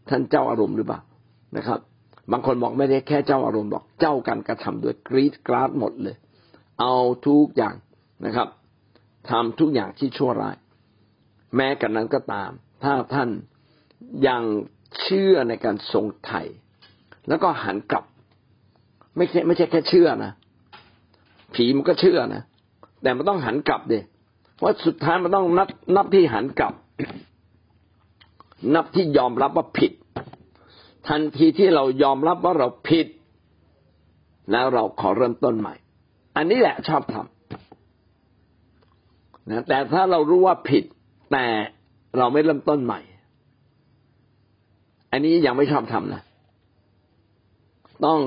[0.10, 1.00] ท่านเจ้าอารมณ์หรือเปล่า
[1.58, 1.80] นะครับ
[2.32, 6.16] บางคนบอกไม่ได้แค่เจ้าอารมณ์หรอกเจ้าการกระทำด้วยกรีดกราดหมดเลย
[6.80, 6.96] เอา
[7.28, 7.76] ทุกอย่าง
[8.26, 8.48] นะครับ
[9.30, 10.56] ทำทุกอย่างที่ชั่วร้าย
[11.56, 12.52] แม้กันนั้นก็ตาม
[12.84, 13.30] ถ้าท่าน
[14.28, 14.44] ยัง
[15.02, 16.42] เชื่อในการทรงไถ่
[17.28, 18.06] แล้วก็หันกลับ
[19.16, 20.32] ไม่ใช่ไม่ใช่แค่เชื่อนะ
[21.56, 22.44] ผีมันก็เชื่อนะ
[23.02, 24.04] แต่มันต้องหันกลับเดย
[24.64, 26.74] ว่าสุดท้ายมันต้องนับนับที่หันกลับ
[28.76, 29.92] นับที่ยอมรับว่าผิด
[31.08, 33.08] ทันทีที่เรายอมรับว่าเราผิด
[34.52, 35.74] แล้วเราขอเริ่มต้นใหม่
[36.36, 37.22] อันนี้แหละชอบทำ
[39.50, 40.84] นะแต่ถ้าเรารู้ว่าผิด
[41.32, 41.46] แต่
[42.18, 43.00] เราไม่เริ่มต้นใหม่
[45.12, 46.22] อันนี้ยังไม่ชอบทำนะ
[48.06, 48.20] ต้อง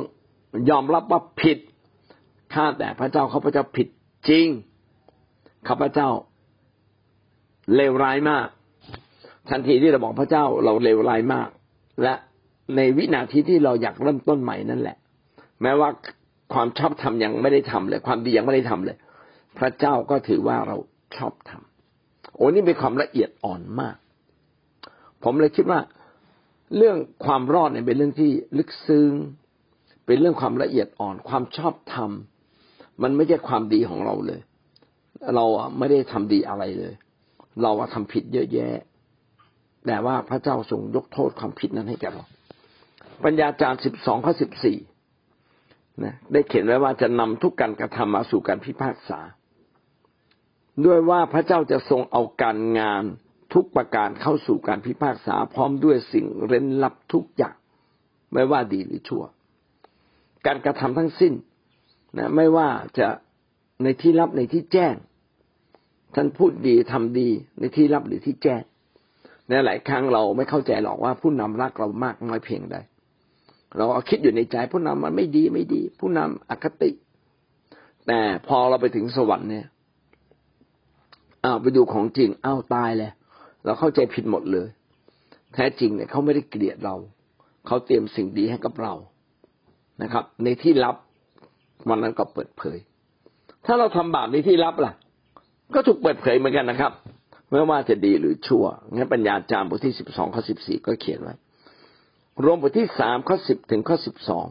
[0.71, 1.59] ยอมรับว่าผิด
[2.55, 3.89] ข้าแต่พระเจ้าเขาพระเจ้าผิด
[4.29, 4.47] จริง
[5.69, 6.09] ข้าพเจ้า
[7.77, 8.47] เลวร้ายมาก
[9.51, 11.49] ทันทีที่เราบอกพระเจ้าเราเลวร้ายมาก
[12.03, 12.15] และ
[12.77, 14.97] ในวินาทีที่เราอยากเริ่มต้นใหม่นั่นแหละ
[15.63, 15.89] แม้ว่า
[16.53, 18.97] ความชอบธรรมยังไม่ได้ทำเลย ความดียังไม่ได้ทำเลย
[19.59, 20.77] พระเจ้าก็ถือว่าเรา
[21.17, 23.97] ชอบทำโอ้นี่เป็นความละเอียดอ่อนมาก
[25.25, 25.81] ผมเลยคิดว่า
[26.77, 29.11] เรื่องความรอดเนี่ยเป็นเรื่องที่ลึกซึ้ง
[30.07, 32.11] เป็นเรื่องความละเอียดอ่อน ความชอบธรรม
[33.03, 34.41] มันไม่ใช่ความดีของเราเลย
[35.35, 35.45] เรา
[35.79, 36.95] ไม่ได้ทำดีอะไรเลย
[37.63, 38.77] เราทำผิดเยอะแยะ
[39.87, 42.25] แต่ว่าพระเจ้าทรงยกโทษความผิดนั้นให้แก่เรา
[43.25, 44.79] ปัญญาจารย์สิบสองข้อสิบสี่
[46.05, 49.21] นะได้เขียนไว้ว่าจะนำทุกการกระทำมาสู่การพิพากษา
[50.87, 53.05] ด้วยว่าพระเจ้าจะทรงเอาการงาน
[53.55, 57.55] ทุกประการเข้าสู่การพิพากษา พร้อมด้วยสิ่งเร้นลับทุกอย่าง
[58.33, 59.25] ไม่ว่าดีหรือชั่ว
[60.47, 61.33] การกระทำทั้งสิ้น
[62.19, 63.09] นะไม่ว่าจะ
[63.83, 64.95] ในที่ลับในที่แจ้ง
[66.15, 67.29] ท่านพูดดีทำดี
[67.61, 68.63] ในที่ลับหรือที่แจ้ง
[69.49, 72.77] ในหลายครั้งเราไม่เข้าใจหรอกว่าผู้นำรักเรามากน้อยเพียงใด
[73.77, 76.91] เราคิดอยู่ในใจผู้นำมันไม่ดีไม่ดี ผู้นำอคติ
[78.07, 79.67] แต่พอเราไปถึงสวรรค์เนี่ย
[81.45, 83.13] อ้าวไปดูของจริงอ้าวตายเลย
[83.65, 84.69] เราเข้าใจผิดหมดเลย
[85.55, 86.95] แท้จริงเนี่ยเขาไม่ได้เกลียดเรา
[87.67, 88.95] เขาเตรียมสิ่งดีให้กับเรา
[90.03, 90.97] นะครับ ในที่ลับ
[91.89, 92.79] วันนั้นก็เปิดเผย
[93.67, 94.93] ถ้าเราทำบาปในที่ลับล่ะ
[95.75, 96.93] ก็ถูกเปิดเผยเหมือนกันนะครับ
[97.51, 98.65] ไม่ว่าจะดีหรือชั่ว
[98.95, 101.35] งั้นปัญญาจารย์บทที่สิบสองข้อสิบสี่ก็เขียนไว้
[102.45, 104.47] รวมบทที่สามข้อสิบถึงข้อสิบสอง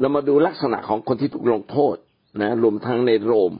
[0.00, 1.96] เรามาดูลักษณะของคนที่ถูกลงโทษ
[2.42, 3.52] นะรวมทั้งในโรม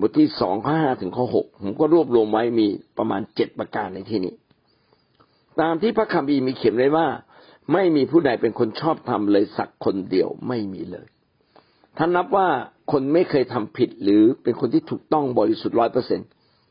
[0.00, 2.66] บทที่สองข้อห้าถึงข้อหกผมก็รวบรวมไว้มี
[2.98, 4.34] ประมาณเจ็ดประการในที่นี้
[5.60, 7.06] ตามที่พระคัมภีร์มีเขียนไว้ว่า
[7.72, 11.08] ไม่มีผู้ใดเป็นคนชอบทำเลยสักคนเดียวไม่มีเลย
[11.98, 12.48] ท่านนับว่า
[12.92, 16.20] คนไม่เคยทำผิดหรือเป็นคนที่ถูกต้องบริสุทธิ์ร้อยเปอร์เซ็น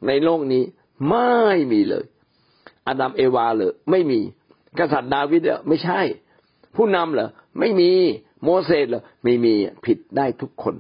[0.08, 0.64] ในโลกนี้
[1.10, 2.06] ไม่มีเลย
[2.88, 4.20] อาดัมเอวาเลยไม่มี
[4.80, 6.00] กษัตริย์ดาวิดเหรอไม่ใช่
[6.76, 7.90] ผู้นำเหรอไม่มี
[8.44, 9.54] โมเสสเหรอไม่มี
[9.86, 10.76] ผิดได้ทุกคน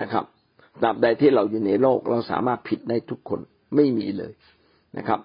[0.00, 0.24] นะครับ
[0.82, 3.40] ตราบใดที่เราอยู่ในโลก เราสามารถผิดได้ทุกคน
[3.74, 4.32] ไม่มีเลย
[4.96, 5.20] นะครับ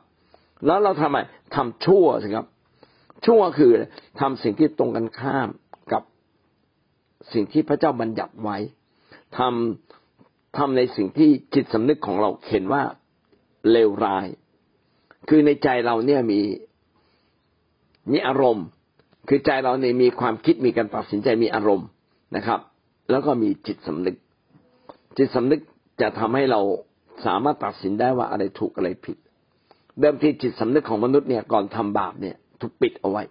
[0.66, 1.18] แล้วเราทำไม
[1.56, 2.46] ทำชั่วสิครับ
[3.26, 3.72] ชั่วคือ
[4.20, 5.50] ทำสิ่งที่ตรงกันข้าม
[7.34, 8.58] สิ่งที่พระเจ้าบัญญัติไว้
[9.38, 12.84] ทำทำในสิ่งที่จิตสำนึกของเราเห็นว่า
[13.72, 14.28] เลวร้าย
[15.30, 16.42] คือในใจเราเนี่ยมี
[18.12, 18.66] มีอารมณ์
[19.28, 21.88] คือใจเราเนี่ยมีความคิดมีการตัดสินใจมีอารมณ์
[22.36, 22.60] นะครับ
[23.12, 24.16] แล้วก็มีจิตสำนึก
[25.18, 25.62] จิตสำนึก
[26.02, 26.62] จะทำให้เรา
[27.26, 29.18] สามารถตัดสินได้ว่าอะไรถูกอะไรผิด
[30.00, 33.24] เดิมทีจิตสำนึกของมนุษย์เนี่ยก่อนทำบาปเนี่ย ถูกปิดเอาไว้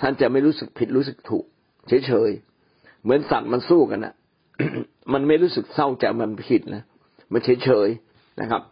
[0.00, 1.44] ท่านจะไม่รู้สึกผิดรู้สึกถูก
[2.06, 2.53] เฉยๆ
[3.04, 4.14] เหมือนสัตว์มันสู้กันนะ
[5.12, 6.82] มันไม่รู้สึกเศร้าใจมันผิดนะ
[7.32, 8.62] มันเฉยๆนะครับ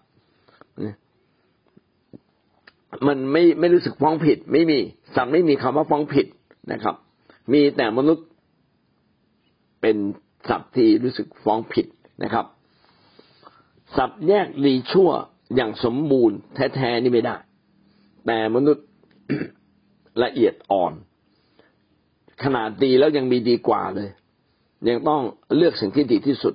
[3.07, 4.79] มันไม่ไม่รู้สึกฟ้องผิด ไม่มี
[5.15, 6.27] สัตว์ไม่มีคำว่าฟ้องผิด
[6.73, 6.95] นะครับ
[7.53, 8.27] มีแต่มนุษย์
[9.81, 9.97] เป็น
[10.49, 11.87] สัตว์ที่รู้สึกฟ้องผิด
[12.23, 12.47] นะครับ
[13.97, 15.11] สัตว์แยกดีชั่ว
[15.57, 17.37] อย่างสมบูรณ์แท้ๆนี่ไม่ได้
[18.27, 18.87] แต่มนุษย์
[20.23, 20.93] ละเอียดอ่อน
[22.45, 24.09] ขนาดดีแล้วยังมีดีกว่าเลย
[24.89, 25.23] ยังต้อง
[25.57, 26.55] เลือกสิ่งที่ดีที่สุด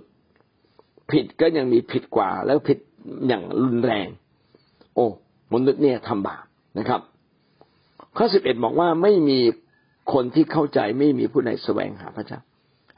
[1.11, 2.77] ผิดก็ยังมีผิดกว่า แล้วผิด
[3.27, 4.07] อย่างรุนแรง
[4.95, 5.05] โอ้
[5.53, 6.45] มนุษย์เนี่ยทำบาป
[6.79, 7.01] นะครับ
[8.17, 9.39] ข้อสิบเอ็ดบอกว่าไม่มี
[10.13, 12.39] คนที่เข้าใจไม่มีผู้ใดแสวงหาพระเจ้า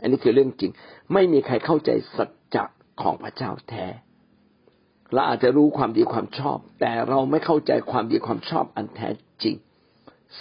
[0.01, 0.71] อันนี้คือเรื่องจริง
[1.13, 2.63] ไม่มีใครเข้าใจสัจจะ
[3.01, 3.85] ของพระเจ้าแท้
[5.13, 9.09] เราอาจจะรู้ความดีความชอบ แต่เราไม่เข้าใจความดีความชอบอันแท้
[9.43, 9.55] จริง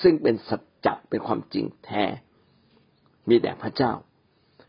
[0.00, 2.04] ซึ่งเป็นสัจจะเป็นความจริงแท้
[3.28, 3.92] มีแต่พระเจ้า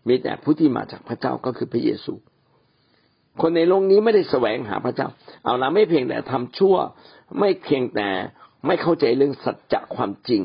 [0.09, 2.13] มีแต่ผู้ที่มาจากพระเจ้าก็คือพระเยซู
[3.41, 5.07] คนในโลกนี้ไม่ได้แสวงหาพระเจ้า
[5.43, 6.75] เอาละไม่เพียงแต่ทำชั่ว
[7.39, 8.09] ไม่เพียงแต่
[8.65, 10.41] ไม่เข้าใจเรื่องสัจจะความจริง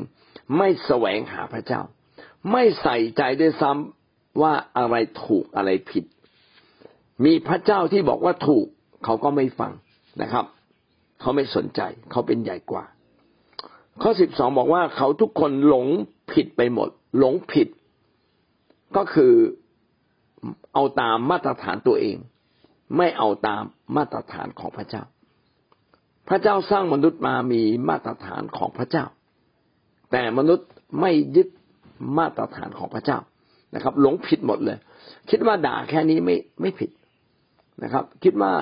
[0.57, 1.81] ไม่แสวงหาพระเจ้า
[2.51, 6.05] ไม่ใส่ใจด้วยซ้ำว่าอะไรถูกอะไรผิด
[7.25, 8.65] มีพระเจ้าที่บอกว่าถูก
[9.03, 9.71] เขาก็ไม่ฟัง
[10.21, 10.45] นะครับ
[11.21, 12.83] เขาไม่สนใจ เขาเป็นใหญ่กว่า
[14.01, 15.87] ข้อสิบสองบอกว่าเขาทุกคนหลง
[16.31, 17.67] ผิดไปหมด หลงผิด
[18.95, 19.33] ก็คือ
[20.73, 22.17] เอาตามมาตรฐานตัวเอง
[22.97, 23.63] ไม่เอาตาม
[23.97, 25.03] มาตรฐานของพระเจ้า
[26.29, 29.05] พระเจ้าสร้างมนุษย์มามีมาตรฐานของพระเจ้า
[30.11, 30.67] แต่มนุษย์
[31.01, 31.47] ไม่ยึด
[32.17, 33.19] มาตรฐานของพระเจ้า
[33.75, 34.77] นะครับ หลงผิดหมดเลย
[35.29, 36.89] คิดว่าด่าแค่นี้ไม่ไม่ผิด
[37.83, 38.53] นะครับ คิดว่า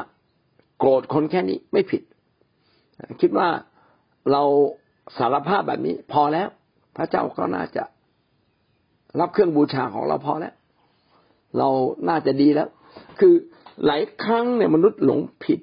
[0.78, 2.02] โกรธคนแค่นี้ไม่ผิด
[3.22, 3.48] คิดว่า
[4.32, 4.44] เรา
[5.18, 6.48] สารภาพแบบนี้พอแล้ว
[6.98, 7.84] พระเจ้าก็น่าจะ
[9.20, 10.54] รับเครื่องบูชาของเราพอแล้ว
[11.58, 11.70] เรา
[12.10, 12.70] น่าจะดีแล้ว
[13.20, 13.34] คือ
[13.86, 15.60] หลายครั้งเนี่ยมนุษย์หลงผิด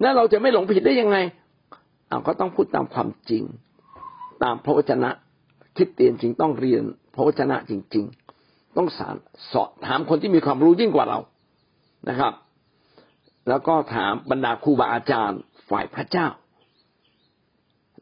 [0.00, 1.16] แล้วเราจะไม่หลงผิดได้ยังไง
[2.10, 3.42] เราก็ต้องพูดตามความจริง
[4.42, 5.10] ตามพระวจนะ
[5.76, 6.82] คิดเตียนจริงต้องเรียน
[7.14, 8.04] พระวจนะจริง
[8.40, 9.16] ๆ ต้องสาร
[9.52, 11.18] สอบถามคนที่มีความรู้ยิ่งกว่าเรา
[12.08, 12.32] นะครับ
[13.48, 16.26] แล้วก็ถามบรรดาครูบาอาจารย์ฝ่ายพระเจ้า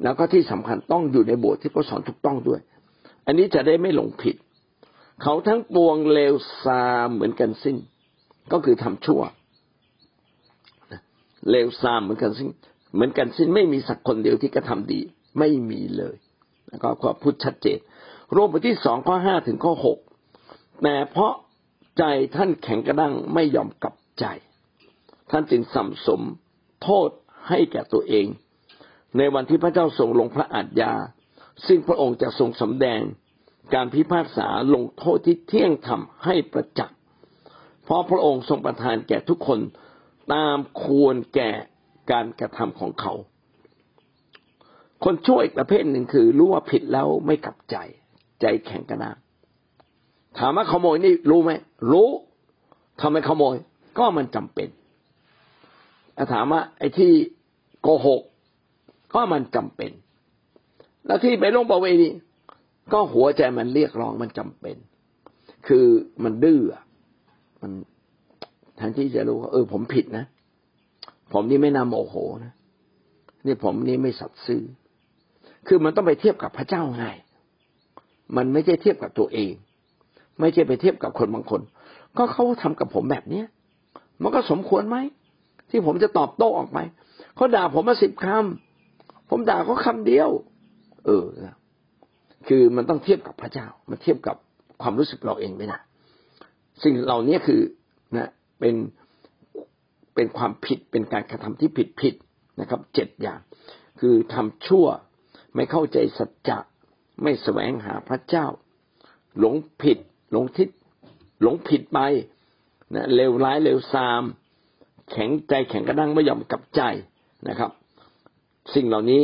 [0.03, 2.61] แล้วก็ที่สำคัญต้องอยู่ในโบสถ์ที่เขาสอนถูกต้องด้วย
[3.27, 4.37] อันนี้จะได้ไม่หลงผิด
[5.23, 7.77] เขาทั้งปวงเลวซามเหมือนกันสิ้น
[8.53, 9.23] ก็คือทำชั่ว
[11.51, 12.49] เลวซามเหมือนกันสิ้น
[12.95, 15.01] เหมือนกันสิ้นไม่มีสักคนเดียวที่กระทาดี
[15.39, 16.17] ไม่มีเลย
[16.69, 17.79] แล้วก็ขอพูดชัดเจน
[18.33, 19.99] โรมบทที่สองข้อห้าถึงข้อหก
[20.83, 21.33] แต่เพราะ
[21.99, 22.05] ใจ
[22.37, 24.25] ท่านแข็งกระด้างไม่ยอมกลับใจ
[25.31, 26.21] ท่านจึงสัมสม
[26.83, 27.09] โทษ
[27.49, 28.27] ให้แก่ตัวเอง
[29.17, 30.93] ในวันที่พระเจ้าทรงลงพระอาทยา
[31.67, 33.01] ซึ่งพระองค์จะทรงสำแดง
[33.75, 36.99] การพิพากษาลงโทษที่เที่ยงธรรมให้ประจักษ์
[37.85, 39.61] เพราะพระองค์ทรงประทานแก่ทุกคน
[40.35, 41.51] ตามควรแก่
[42.11, 43.13] การกระทำของเขา
[45.05, 47.77] คนช่วยประเภทหนึ่งคือรู้ว่าผิดแล้วไม่กลับใจ
[48.41, 49.17] ใจแข็งกระด้าง
[50.39, 51.51] ถามว่าขโมยนี่รู้ไหม
[51.93, 52.09] รู้
[53.01, 53.57] ทำไมขโมย
[53.99, 54.69] ก็มันจำเป็น
[56.33, 57.13] ถามว่าไอ้ที่
[57.83, 58.23] โกหก
[59.15, 59.91] ก็มันจำเป็น
[61.07, 62.09] แล้วที่ไปลงประเวณี
[62.93, 64.77] ก็หัวใจมันเรียกร้องมันจำเป็น
[65.67, 65.87] คือ
[66.25, 66.61] มันดื้อ
[67.63, 67.73] มัน
[68.77, 70.25] แทนที่จะรู้ว่าเออผมผิดนะ
[71.33, 72.53] ผมนี่ไม่นำโมโหนะ
[73.47, 74.63] นี่ผมนี่ไม่สัตย์ซื่อ
[75.67, 77.05] คือมันต้องไปเทียบกับพระเจ้าไง
[78.37, 79.53] มันไม่ใช่เทียบกับตัวเอง
[80.41, 81.61] ไม่ใช่ไปเทียบกับคนบางคน
[82.17, 83.47] ก็เขาทำกับผมแบบเนี้ย
[84.23, 84.97] มันก็สมควรไหม
[85.71, 86.79] ที่ผมจะตอบโต้ออกไป
[87.35, 90.31] เขาด่าผมมาสิบคำผมด่าเขาคาเดียว
[91.07, 91.25] เออ
[92.49, 94.37] คือมันต้องเทียบกับพระเจ้า มันเทียบกับ
[94.83, 95.79] ความรู้สึกเราเองไม่ได้
[96.83, 97.61] สิ่งเหล่านี้คือ
[98.17, 98.29] นะ
[98.61, 98.75] เป็น
[100.15, 102.15] เป็นความผิดเป็นการกระทำที่ผิดผิด
[102.61, 103.41] นะครับเจ็ดอย่าง
[104.01, 104.87] คือทำชั่ว
[105.55, 106.59] ไม่เข้าใจสัจจะ
[107.23, 108.47] ไม่แสวงหาพระเจ้า
[109.39, 109.99] หลงผิด
[110.33, 110.69] หลงทิศ
[111.43, 112.01] หลงผิดไป
[112.95, 114.23] นะเลวร้ายเลวซาม
[115.11, 116.83] แข็งใจแข็งกระด้างไม่ยอมกลับใจ
[117.49, 117.71] นะครับ
[118.75, 119.23] สิ่งเหล่านี้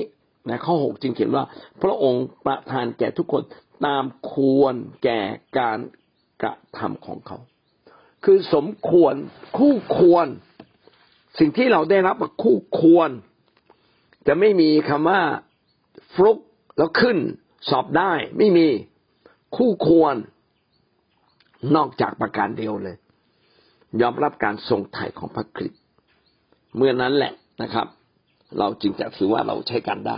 [0.48, 1.44] นะข้อหกจึงเขียนว่า
[1.82, 3.42] พระองค์ประทานแก่ทุกคน
[3.86, 4.74] ตามควร
[5.04, 5.20] แก่
[5.58, 5.78] การ
[6.42, 7.38] กระทำของเขา
[8.24, 9.14] คือสมควร
[9.58, 10.26] คู่ควร
[11.38, 13.10] สิ่งที่เราได้รับคู่ควร
[14.26, 15.20] จะไม่มีคำว่า
[16.12, 16.38] ฟลุก
[16.78, 17.18] แล้วขึ้น
[17.70, 18.66] สอบได้ไม่มี
[19.56, 20.14] คู่ควร
[21.76, 22.96] นอกจากประการเดียวเลย
[24.00, 25.80] ยอมรับการทรงไถ่ของพระคริสต์
[26.76, 27.86] เมื่อนั้นแหละนะครับ
[28.58, 30.16] เราจึงจะถือว่าเราใช้กันได้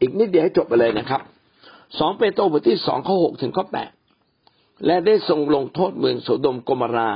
[0.00, 1.20] อีกนิดเดียวให้จบไปเลยนะครับ
[1.98, 3.90] สองเปโตรบทที่สองข้อหกถึงข้อแปด
[4.86, 7.10] และได้ทรงลงโทษเมืองโสดมกมรา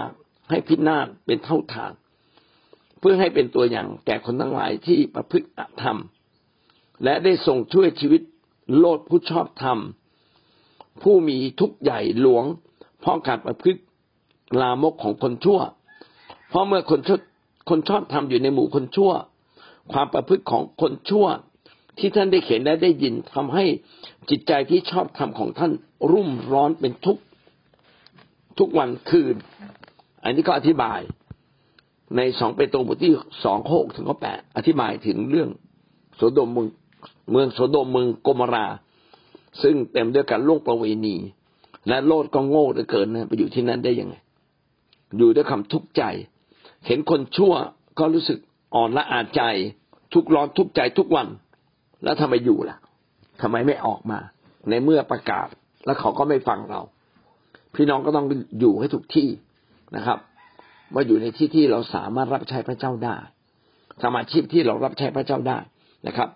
[0.50, 1.92] ให้พินาศเป็นเท่าทาน
[2.98, 5.48] เพื่อให้เป็นตัวอย่างแก่คนทั้งหลายที่ประพฤติ
[5.82, 5.98] ธรรม
[7.04, 8.22] และได้ทรงช่วยชีวิต
[8.76, 9.78] โลดผู้ชอบธรรม
[11.02, 12.44] ผู้มีทุกข์ใหญ่หลวง
[13.00, 13.80] เพราะการประพฤติ
[14.60, 15.60] ลามกของคนชั่ว
[16.56, 17.20] ราะเมื่อคนชอบ
[17.70, 19.12] คนชอบทำอยู่ในหมู่คนชั่ว
[19.92, 21.26] ความประพฤติของคนชั่ว
[21.98, 23.64] ที่ท่านได้เขียนและได้ยินทำให้
[24.30, 25.72] จิตใจที่ชอบธรรมของท่าน
[26.10, 27.16] รุ่มร้อนเป็นทุก
[28.58, 29.36] ทุกวันคืน
[30.24, 31.00] อันนี้ก็อธิบาย
[32.16, 33.12] ในสองเปโตรบทที่
[33.44, 35.48] สองหกถึงข้อแปดอธิบายถึงเรื่อง
[36.16, 36.68] โสดมเมือง
[37.30, 38.66] เมืองโสดมเมืองโกมรา
[39.62, 41.16] ซึ่งเต็มด้วยการล่วงประเวณี
[41.88, 44.14] และโลดก็โง่เหลือเกินนะไปอยู่ที่นั่นได้ยังไง
[45.16, 46.02] อยู่ด้วยคำทุกข์ใจ
[46.86, 47.54] เห็นคนชั่ว
[47.98, 48.38] ก็รู้สึก
[48.74, 49.42] อ่อนละอาใจ
[50.14, 51.26] ทุกร้อนทุกใจทุกวัน
[52.04, 52.78] แล้วทำไมอยู่ล่ะ
[53.42, 54.18] ทำไมไม่ออกมา
[54.70, 55.48] ในเมื่อประกาศ
[55.86, 56.80] แล้วเขาก็ไม่ฟังเรา
[57.74, 58.26] พี่น้องก็ต้อง
[58.60, 59.28] อยู่ให้ถูกที่
[59.96, 60.18] นะครับ
[60.94, 63.16] ว่าอยู่ในที่ที่เราสามารถรับใช้พระเจ้าได้
[64.02, 65.58] สมาชีพที่เรารับใช้พระเจ้าได้
[66.06, 66.28] นะครับ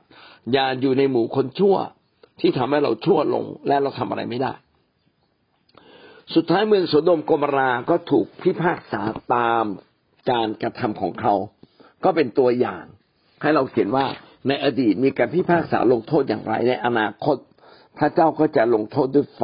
[0.52, 1.76] อย่าอยู่ในหมู่คนชั่ว
[2.40, 4.52] ที่ทำให้เราชั่วลงและเราทำอะไรไม่ได้
[6.34, 9.02] สุดท้ายเมืองโสดมกมราก็ถูกพิพากษา
[9.34, 9.64] ตาม
[10.30, 11.34] การกระทำของเขา
[12.04, 12.84] ก็เป็นตัวอย่าง
[13.42, 14.06] ให้เราเห็นว่า
[14.48, 17.36] ในอดีตมีการพิพากษาลงโทษอย่างไร ในอนาคต
[17.98, 19.42] พระเจ้าก็จะลงโทษด้วยไฟ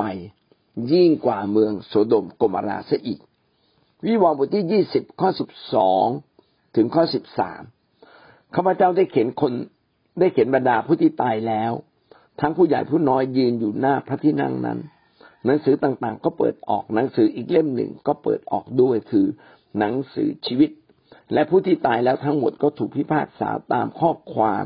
[0.93, 3.21] ยิ่งกว่าเมืองโสดมกมราเสียอีก
[4.05, 6.07] วิวรณ์บทที่ยี่สิบข้อสิบสอง
[6.77, 7.63] ถึงข้อสิบสาม
[8.55, 9.53] ข้าพเจ้าได้เขียนคน
[10.19, 11.73] ได้เขียนบรรดาผู้ที่ตายแล้ว
[12.41, 14.79] ทั้งผู้ใหญ่ผู้น้อยยืนอยู่หน้าพระที่นั่งนั้น
[15.45, 19.27] หนังสือต่างๆ ก็เปิดออกหนังสืออีกเล่มหนึ่งก็เปิดออกด้วยคือ
[19.79, 20.71] หนังสือชีวิต
[21.33, 24.63] และผู้ที่ตายแล้วทั้งหมดก็ถูกพิพากษาตามข้อความ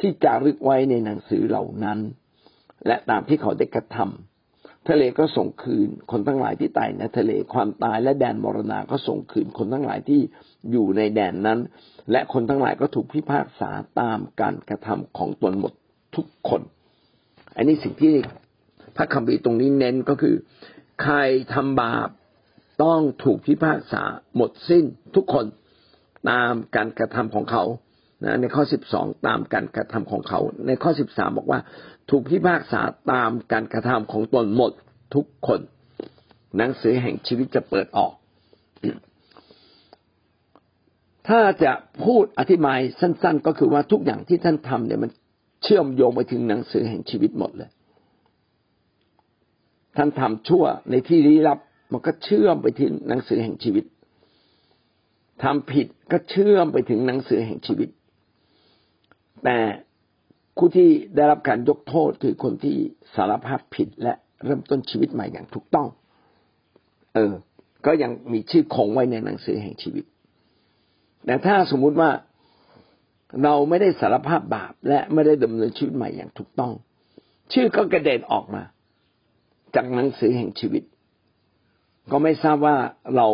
[0.00, 1.98] ที่จารึกไว้ในหนังสือเหล่านั้น
[2.86, 10.20] และตามที่เขาได้กระทำทะเลก็ส่งคืนคนทั้งหลายที่ตายในทะเลความตายและแดนมรณาก็ส่งคืนคนทั้งหลายที่
[10.70, 11.58] อยู่ในแดนนั้น
[12.10, 13.70] และคนทั้งหลายก็ถูกพิพากษา
[14.00, 15.72] ตามการกระทำของตนหมด
[16.16, 16.62] ทุกคน
[17.56, 18.14] อันนี้สิ่งที่
[18.96, 20.34] พระคัมภีร์ตรงนี้เน้นก็คือ
[21.02, 21.16] ใคร
[21.54, 22.08] ทำบาป
[22.82, 24.02] ต้องถูกพิพากษา
[24.36, 25.46] หมดสิ้นทุกคน
[26.30, 27.64] ตามการกระทำของเขา
[28.24, 31.60] นะในข้อสิบสองตามการกระทำของเขา ในข้อสิบสามบอกว่า
[32.10, 32.80] ถูกพิพากษา
[33.12, 34.72] ตามการกระทำของตนหมด
[35.14, 35.60] ทุกคน
[36.56, 38.12] หนังสือแห่งชีวิตจะเปิดออก
[41.28, 41.72] ถ้าจะ
[42.04, 45.10] พูดอธิบายสั้น ๆ ก็คือว่าทุกอย่างที่ท่านทำเนี่ยมัน
[45.62, 47.70] เชื่อมโยงไปถึงหนังสือแห่งชีวิตหมดเลย
[49.96, 51.58] ท่านทำชั่วในที่ลี้ลับ
[51.92, 53.84] มันก็เชื่อมไปถึงหนังสือแห่งชีวิต
[55.42, 57.88] ทำผิดก็เชื่อมไปถึงหนังสือแห่งชีวิต
[59.44, 59.58] แต่
[60.56, 62.76] ผู้ที่ได้รับการยกโทษคือคนที่
[63.14, 64.12] สารภาพผิดและ
[64.44, 65.88] เริ่มต้นชีวิตใหม่อย่างถูกต้อง
[67.14, 67.32] เออ
[67.86, 70.04] ก็ยังมีชื่อคงไว้ในหนังสือแห่งชีวิต
[71.26, 72.10] แต่ถ้าสมมุติว่า
[73.42, 76.72] เราไม่ได้สารภาพบาป และไม่ได้ดำเนินชีวิตใหม่อย่างถูกต้อง
[77.52, 78.62] ชื่อก็กระเด็นออกมา
[79.74, 80.82] จากหนังสือแห่งชีวิต
[82.10, 82.76] ก็ไม่ทราบว่า
[83.16, 83.26] เรา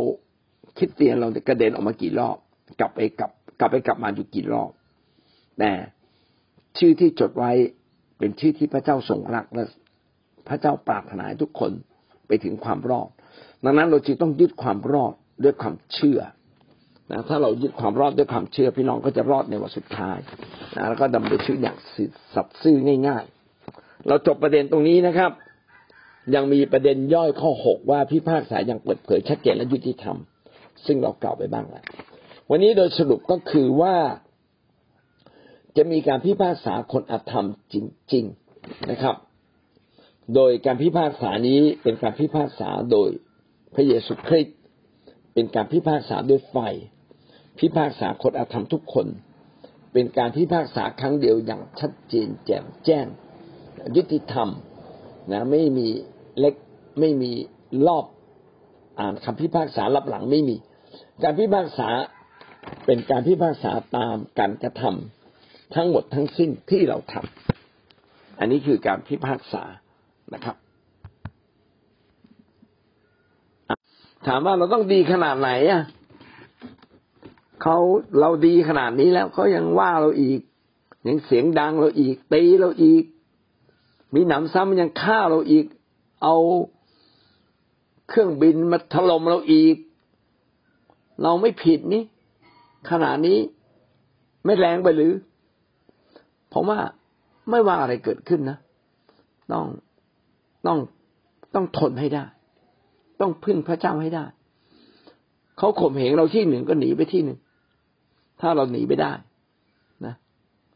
[0.78, 2.36] คิดเตียนเรากระเด็นออกมากี่รอบ
[2.80, 4.70] กลับไปกลับ กลับไปกลับมาอยู่กี่รอบ
[5.58, 5.72] แต่
[6.78, 7.52] ชื่อที่จดไว้
[8.18, 9.64] เป็นชื่อที่พระเจ้าทรงรักและ
[10.48, 11.70] พระเจ้าปรารถนาทุกคน
[12.26, 13.08] ไปถึงความรอด
[13.64, 15.12] ดังนั้นเราจึงต้องยึดความรอด
[15.44, 16.20] ด้วยความเชื่อ
[17.10, 20.18] นะถ้าเรายึดความรอดด้วยความเชื่อ พี่น้องก็จะรอดในวันสุดท้าย
[20.76, 21.76] นะแล้วก็ดำเนินชีวิตอย่าง
[22.34, 22.76] สัตย์ซื่อ
[23.08, 23.24] ง่าย
[23.64, 25.30] ๆ เราจบประเด็นตรงนี้นะครับ
[26.34, 30.16] ยังมีประเด็นย่อยข้อหกว่าพิพากษาอย่างเปิดเผยชัดเจนและยุติธรรม
[30.86, 31.84] ซึ่งเรากล่าวไปบ้างแล้ว
[32.50, 33.96] วันนี้โดยสรุปก็คือว่า
[35.76, 37.74] จะมีการพิพากษาคนอธรรมจ
[38.14, 38.24] ริง
[38.58, 39.16] ๆนะครับ
[40.34, 43.08] โดยการพิพากษานี้เป็นการพิพากษาโดย
[43.74, 44.56] พระเยซูคริสต์
[45.34, 46.56] เป็นการพิพากษาด้วยไฟ
[47.58, 49.06] พิพากษาคนอธรรมทุกคน
[49.92, 53.06] เป็นการพิพากษาครั้งเดียวอย่างชัดเจนแจ่มแจ้ง
[53.96, 54.48] ยุติธรรม
[55.32, 55.88] นะไม่มี
[56.40, 56.54] เล็ก
[57.00, 57.32] ไม่มี
[57.86, 58.04] รอบ
[58.98, 60.56] อ่านคำพิพากษารับหลังไม่มี
[61.22, 61.88] การพิพากษา
[62.86, 69.62] เป็นการพิพากษาตามการกระทำทั้งหมดทั้งสิ้นที่เราทำอันนี้คือการพิพากษา
[70.34, 70.56] นะครับ
[74.26, 75.82] ถามว่าเราต้องดีขนาดไหนอะ
[77.62, 77.76] เขา
[78.20, 80.40] เราดีขนาดนี้แล้วเขายังว่าเราอีก
[81.08, 83.04] ยังเสียงดังเราอีกตีเราอีก
[84.14, 85.66] มีหนำซ้ำยังฆ่าเราอีก
[86.26, 86.40] เอา
[88.08, 89.76] เครื่องบินมาถล่มเราอีก
[91.22, 92.02] เราไม่ผิดนี่
[92.90, 93.38] ขนาดนี้
[94.44, 95.12] ไม่แรงไปหรือ
[96.52, 96.80] ผมว่า
[97.50, 98.58] ไม่ว่าอะไรเกิดขึ้นนะ
[99.52, 99.64] ต้อง
[100.66, 100.78] ต้อง
[101.54, 102.24] ต้องทนให้ได้
[103.20, 104.24] ต้องพึ่งพระเจ้าให้ได้
[105.58, 107.38] เขาข่มเหงเราที่หนึ่งก็หนีไปที่หนึ่ง
[108.40, 109.12] ถ้าเราหนีไม่ได้
[110.06, 110.14] นะ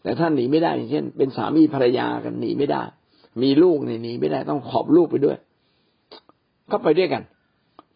[0.02, 2.82] แต่ถ้าหนีไม่ได้อย่างเช่น เป็นสามีภรรยากันหนีไม่ได้
[3.42, 5.36] มีลูกหนีไม่ได้ต้องขอบลูกไปด้วย
[6.70, 7.22] ก็ไปด้วยกัน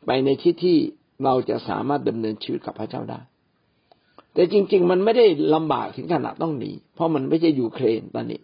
[0.06, 0.76] ไปในที่ที่
[1.24, 3.20] เราจะสามารถดำเนินชีวิตกับพระเจ้าได้
[4.32, 8.40] แต่จริง ๆ มันไม่ได้ลำบากถึงขนาดต้องหนี เพราะมันไม่ใช่ยูเครนตอนนี้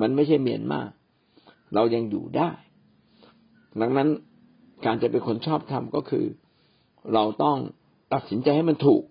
[0.00, 0.80] มันไม่ใช่เมียนมา
[1.74, 2.50] เรายังอยู่ได้
[3.80, 4.08] ดังนั้น
[4.84, 6.24] การจะเป็นคนชอบทำก็คือ
[7.14, 7.56] เราต้อง
[8.12, 9.02] ตัดสินใจให้มันถูก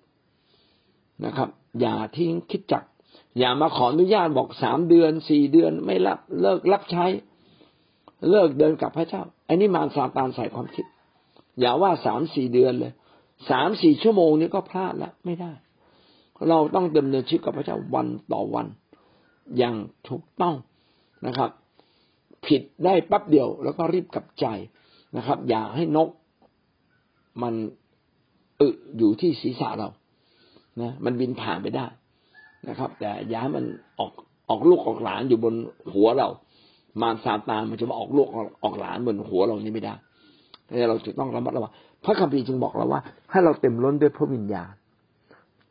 [1.26, 1.50] นะครับ
[1.82, 2.84] อย่าทิ้งคิดจัก
[3.38, 7.06] อย่ามาขออนุญาตบอกสามเดือนสี่เดือนไม่รับเลิกรับใช้
[8.30, 10.86] เลิกเดินกับพระเจ้าอันนี้มารซาตานใส่ความคิด
[11.60, 12.94] อย่าว่าสามสี่เดือนเลย
[13.50, 15.52] สามสี่ชั่วโมงนี้ก็พลาดแล้วไม่ได้
[16.50, 18.68] เราต้องดำเนินชีวิตกับพระเจ้าวันต่อวัน
[19.58, 19.76] อย่าง
[20.10, 20.56] ถูกต้อง
[21.28, 21.50] นะครับ
[22.46, 24.46] ผิดได้ปั๊บเดียวแล้วก็รีบกลับใจ
[25.18, 26.10] นะครับ อย่าให้นก
[27.42, 27.54] มัน
[28.62, 29.90] อึอยู่ที่ศีรษะเรา
[30.82, 31.88] นะมันบินผ่านไปได้
[32.70, 33.66] นะครับ แต่ย่าให้มัน
[34.00, 34.12] ออก
[34.50, 35.54] ออกลูกออกหลานอยู่บน
[35.94, 36.30] หัวเรา
[37.02, 38.28] มารซาตานมันจะมาออกลูก
[38.64, 39.96] ออกหลานบนหัวเรานี่ไม่ได้
[40.90, 43.02] เราจะต้องระมัดระวังพระคัมภีร์จึงบอกเราว่า
[43.32, 44.74] ให้เราเต็มล้นด้วยพระวิญญาณ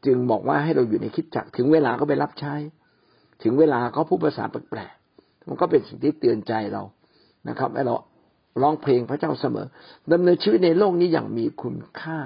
[0.07, 2.55] จึงบอกว่าให้เราอยู่ในคิดจักถึงเวลาก็ไปรับใช้
[3.43, 6.83] ถึงเวลาก็พูดภาษาแปลกๆมันก็เป็นสิ่งที่เตือนใจเรา
[7.49, 7.95] นะครับให้เรา
[8.63, 9.67] ร้องเพลงพระเจ้าเสมอ
[10.13, 12.19] ดำเนินชีวิตในโลกนี้อย่างมีคุณค่า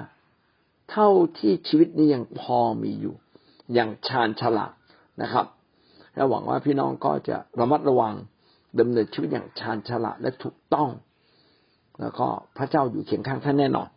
[0.91, 1.09] เท่า
[1.39, 3.15] ที่ชีวิตนี้ยังพอมีอยู่
[3.73, 4.71] อย่างชาญฉลาด
[5.21, 5.45] นะครับ
[6.15, 8.13] และหวังว่าพี่น้องก็จะระมัดระวัง
[8.79, 10.89] ดำเนินชีวิตอย่างชาญฉลาดและถูกต้อง
[11.99, 13.89] แล้วก็พระเจ้าอยู่เคียงข้างท่านแน่นอน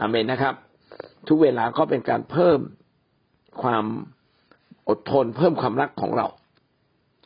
[0.00, 0.54] อเมนนะครับ
[1.28, 2.60] ทุกเวลาก็เป็นการเพิ่ม
[3.62, 3.84] ความ
[4.88, 6.26] อดทน เพิ่มความรักของเรา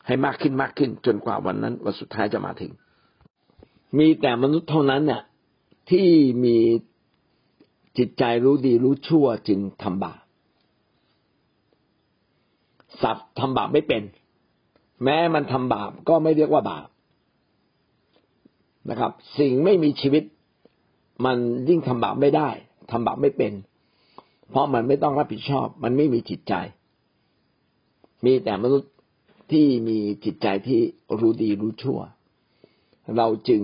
[0.07, 2.71] ให้มากขึ้นมากขึ้น จนกว่าวันนั้นวันสุดท้ายจะมาถึง
[3.97, 5.21] มีแต่มนุษย์เท่านั้นเนี่ย
[5.91, 6.07] ที่
[6.45, 6.57] มี
[7.97, 10.19] จิตใจรู้ดีรู้ชั่วจึงทำบาป
[13.03, 14.03] สัตว์ทำบาปไม่เป็น
[15.03, 16.87] แม้มันทำบาปก็ไม่เรียกว่าบาป
[18.89, 20.23] นะครับ สิ่งไม่มีชีวิต
[21.25, 21.37] มัน
[21.69, 22.49] ยิ่งทำบาปไม่ได้
[22.91, 23.53] ทำบาปไม่เป็น
[24.49, 26.53] เพราะมันไม่ต้องรับผิดชอบ มันไม่มีจิตใจ
[28.25, 28.91] มีแต่มนุษย์
[29.51, 30.79] ที่มีจิตใจที่
[31.19, 31.99] รู้ดีรู้ชั่ว
[33.17, 33.63] เราจึง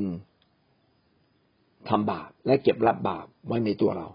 [1.90, 4.08] ทำบาปและเก็บรับบาปไว้ในตัวเรา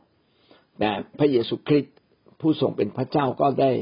[0.78, 1.94] แต่พระเยซูคริสต์
[2.40, 3.72] ผู้ทรงเป็นพระเจ้าก็ได้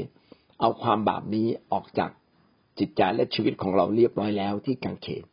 [0.59, 2.11] เอาความบาปนี้ออกจาก
[2.79, 5.23] จิตใจและชีวิตของเราเรียบร้อยแล้วที่กังเขน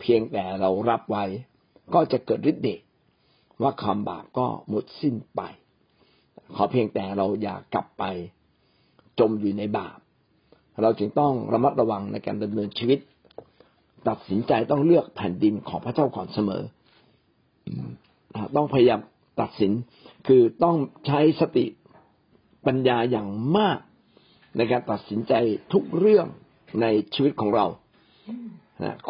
[0.00, 1.24] เพียงแต่เรารับไว้
[1.94, 2.80] ก็จะเกิดฤทธิ์เดช
[3.62, 5.40] ว่าความบาปก็หมดสิ้นไป
[6.54, 8.04] ขอเพียงแต่เราอย่ากลับไป
[9.18, 9.98] จมอยู่ในบาป
[10.82, 12.98] เราจึงต้องระมัดระวังในการดำเนินชีวิต
[14.08, 16.62] ตัดสินใจต้องเลือกแผ่นดินของพระเจ้าก่อนเสมอ
[18.56, 19.00] ต้องพยายาม
[19.40, 19.72] ตัดสิน
[20.26, 20.76] คือต้อง
[21.06, 21.66] ใช้สติ
[22.66, 23.78] ปัญญาอย่างมาก
[24.56, 25.32] ในการตัดสินใจ
[25.72, 26.26] ทุกเรื่อง
[26.82, 27.66] ในชีวิตของเรา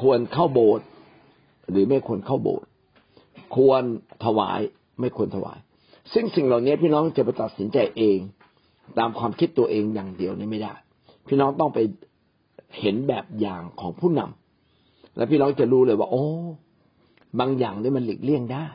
[0.01, 0.87] ควรเข้าโบสถ์
[1.71, 2.69] หรือไม่ควรเข้าโบสถ์
[3.57, 3.83] ควร
[4.25, 4.61] ถวาย
[5.01, 5.59] ไม่ควรถวาย
[6.13, 8.19] ซึ่งสิ่งเหล่านี้พี่น้องจะไปตัดสินใจเอง
[8.99, 10.75] ตามความคิดตัวเองอย่างเดียวนี่ไม่ได้
[11.29, 11.79] พี่น้องต้องไป
[12.81, 16.25] เห็นแบบอย่างของผู้นำแล้วพี่น้องจะรู้เลยว่า โอ้
[17.41, 18.67] บางอย่างนี่มันหลีกเลี่ยงได้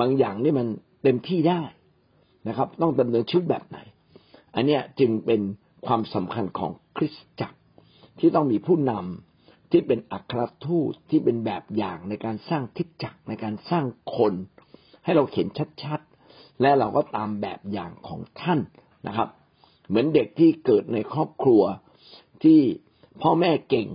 [0.00, 0.66] บางอย่างนี่มัน
[1.02, 1.60] เต็มที่ได้
[2.48, 3.78] นะครับ ต้องดำเนินชีวิตแบบไหน
[4.54, 5.40] อันเนี้ยจึงเป็น
[5.86, 7.58] ความสำคัญของคริสตจักร
[8.18, 13.84] ที่ต้องมีผู้นำที่เป็นอัครทูตที่เป็นแบบอย่างในการสร้างคิดจักรในการสร้าง
[14.16, 14.34] คน
[15.04, 15.46] ให้เราเห็น
[15.82, 18.60] ชัดๆ และเราก็ตามแบบอย่างของท่าน
[19.06, 19.28] นะครับ
[19.88, 21.62] เหมือนเด็กที่เกิดในครอบครัว
[22.42, 22.60] ที่
[23.22, 23.88] พ่อแม่เก่ง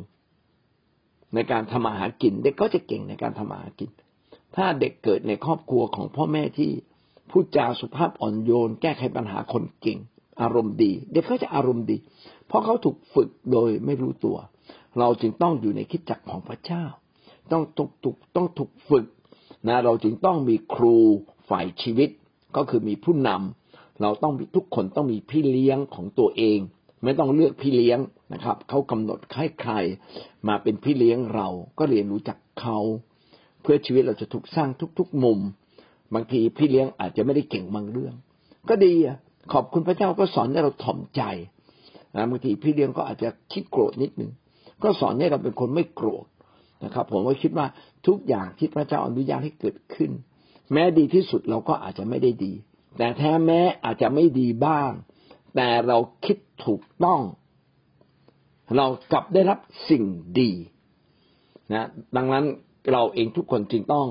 [1.33, 3.89] ในการทำมาหากิน เด็กก็จะเก่งในการทำมาหากิน
[4.55, 6.71] ถ้าเด็กเกิดในครอบครัวของพ่อแม่ที่
[7.29, 9.99] พูดจาสุภาพอ่อนโยน แก้ไขปัญหาคนเก่ง
[10.41, 11.97] อารมณ์ดี เด็กก็จะอารมณ์ดี
[12.47, 14.38] เพราะเขาถูกฝึกโดยไม่รู้ตัว
[14.99, 16.83] เราจึงต้องอยู่ในคิดจักรของพระเจ้า
[17.51, 19.05] ต้องถูกถูกต้องถูกฝึก
[19.67, 20.95] นะเราจึงต้องมีครู
[21.49, 22.09] ฝ่ายชีวิต
[22.55, 26.59] ก็คือมีผู้นำเราต้องทุกคนต้องมีพี่เลี้ยงของตัวเอง
[27.03, 27.99] ไม่ต้องเลือกพี่เลี้ยง
[28.33, 29.73] นะครับเขากำหนดให้ใคร
[30.47, 31.47] มาเป็นพี่เลี้ยงเรา
[31.79, 32.79] ก็เรียนรู้จักเขา
[33.61, 34.69] เพื่อชีวิตเราจะถูกสร้าง
[34.99, 35.39] ทุก ๆ มุม
[36.13, 38.13] บางทีพี่เลี้ยงอาจจะไม่ได้เก่งบางเรื่อง
[38.69, 39.17] ก็ดีอะ
[39.53, 41.21] ขอบคุณพระเจ้าก็สอนให้เราถ่อมใจ
[42.15, 44.31] นะบางทีพี่เลี้ยงก็อาจจะคิดโกรธนิดนึง
[44.83, 46.25] ก็สอนให้เราเป็นคนไม่โกรธ
[46.83, 47.67] นะครับ ผมก็คิดว่า
[48.07, 50.11] ทุกอย่างที่พระเจ้าอนุญาตให้เกิดขึ้น
[50.73, 52.53] แม้ดีที่สุดเราก็อาจจะไม่ได้ดี
[52.97, 54.91] แต่แท้แม้อาจจะไม่ดีบ้าง
[55.55, 57.21] แต่เราคิดถูกต้อง
[58.77, 60.03] เรากลับได้รับสิ่ง
[60.39, 60.51] ดี
[61.73, 62.45] นะดังนั้น
[62.91, 64.07] เราเองทุกคนจึงต้อง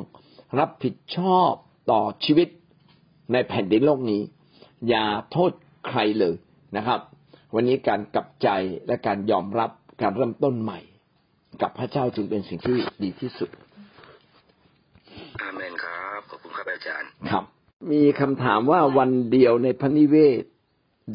[0.59, 1.53] รับผิดชอบ
[1.91, 2.49] ต่อชีวิต
[3.33, 4.23] ในแผ่นดินโลกนี้
[4.89, 5.53] อย่าโทษ
[5.89, 6.35] ใครเลย
[6.77, 7.01] นะครับ
[7.55, 8.49] วันนี้การกลับใจ
[8.87, 9.71] และการยอมรับ
[10.03, 10.81] การเริ่มต้นใหม่
[11.63, 13.51] กับพระเจ้าจึงเป็นสิ่งที่ดีที่สุด
[15.41, 17.45] อาเมนครับขอบคุณครับอาจารย์ครับ
[17.93, 20.45] มีคำถามว่าวันเดียวในพระนิเวศ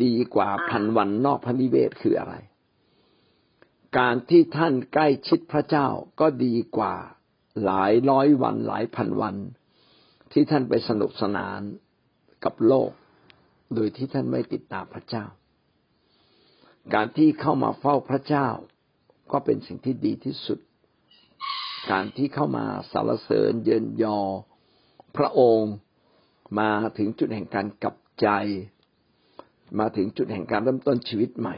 [0.03, 2.35] ดีกว่าพันวันนอกพระนิเวศคืออะไร
[3.97, 5.87] การที่ท่านใกล้ชิดพระเจ้า
[6.19, 6.95] ก็ดีกว่า
[7.65, 9.35] หลายร้อยวันหลายพันวัน
[10.31, 11.61] ที่ท่านไปสนุกสนาน
[12.43, 12.91] กับโลก
[13.75, 15.25] โดยที่ท่านไม่ติดตามพระเจ้า
[16.93, 18.47] การที่เข้ามาเฝ้าพระเจ้า
[19.31, 20.59] ก็เป็นสิ่งที่ดีที่สุด
[21.91, 24.19] การที่เข้ามาสรรเสริญเยินยอ
[25.17, 25.73] พระองค์
[26.59, 28.27] มาถึงจุดแห่งการกลับใจ
[29.79, 31.55] มาถึงจุดแห่งการเริ่มต้นชีวิตใหม่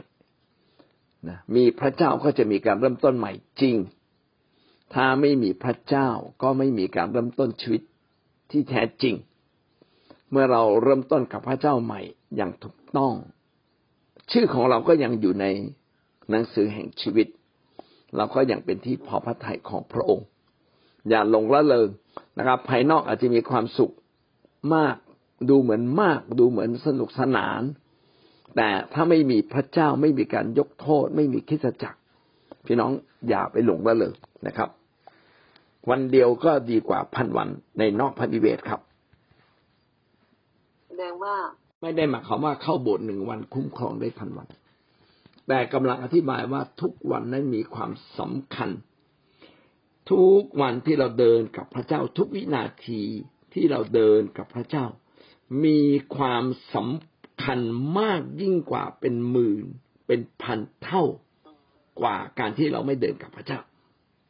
[1.28, 3.76] นะมีพระเจ้าก็จะมีการเริ่มต้นใหม่จริง
[4.94, 6.08] ถ้าไม่มีพระเจ้า
[6.42, 7.82] ก็ไม่มีการเริ่มต้นชีวิต
[8.50, 9.14] ที่แท้จริง
[10.32, 12.00] เมื่อเราเริ่มต้นกับพระเจ้าใหม่
[12.36, 13.14] อย่างถูกต้อง
[14.30, 15.46] ชื่อของเราก็ยังอยู่ใน
[16.30, 17.26] หนังสือแห่งชีวิต
[18.16, 20.26] เราก็ยังเป็นที่พอพระทัยของพระองค์
[21.08, 21.88] อย่าหลงละเลง
[22.38, 23.92] นะครับ ภายนอกอาจจะมีความสุข
[24.74, 24.96] มาก
[25.48, 27.62] ดูเหมือนมาก ดูเหมือนสนุกสนาน
[28.56, 31.98] แต่ถ้าไม่มีพระเจ้าไม่มีการยกโทษ ไม่มีคิดจักร
[32.66, 32.90] พี่น้อง
[33.28, 34.12] อย่าไปหลงละเลง
[34.46, 34.68] นะครับ
[35.90, 38.80] วันเดียวก็ดีกว่าพันวันในนอกพันธิเวศครับ
[40.94, 41.36] แสดงว่า
[41.82, 44.48] ไม่ได้หมายความว่าเข้าโบสถ์หนึ่งวันคุ้มครองได้พันวัน
[45.48, 48.70] แต่กำลังอธิบายว่าทุกวันนั้นมีความสำคัญ
[50.10, 53.02] ทุกวันที่เราเดินกับพระเจ้าทุกวินาที
[53.52, 54.84] ที่เราเดินกับพระเจ้า
[55.64, 55.80] มี
[56.16, 57.60] ความสำคัญ
[57.98, 59.64] มากยิ่งกว่าเป็นหมื่น
[60.06, 61.04] เป็นพันเท่า
[62.00, 63.60] กว่าการที่เราไม่เดินกับพระเจ้า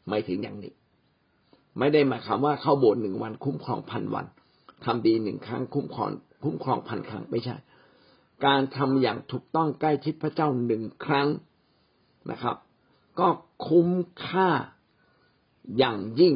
[0.08, 0.72] ไม่ถึงอย่างนี้
[1.78, 4.26] ไม่ได้หมายความว่าเข้าโบสถ์หนึ่งวันคุ้มครองพันวัน
[4.84, 6.10] ทำดีหนึ่งครั้งคุ้มครอง
[6.44, 7.56] คุ้มครองพันครั้งไม่ใช่
[8.46, 11.28] การทำอย่างถูกต้องใกล้ชิดพระเจ้าหนึ่งครั้ง
[12.30, 12.56] นะครับ
[13.20, 13.28] ก็
[13.66, 13.88] คุ้ม
[14.26, 14.48] ค่า
[15.78, 16.34] อย่างยิ่ง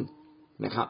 [0.65, 0.87] นะครับ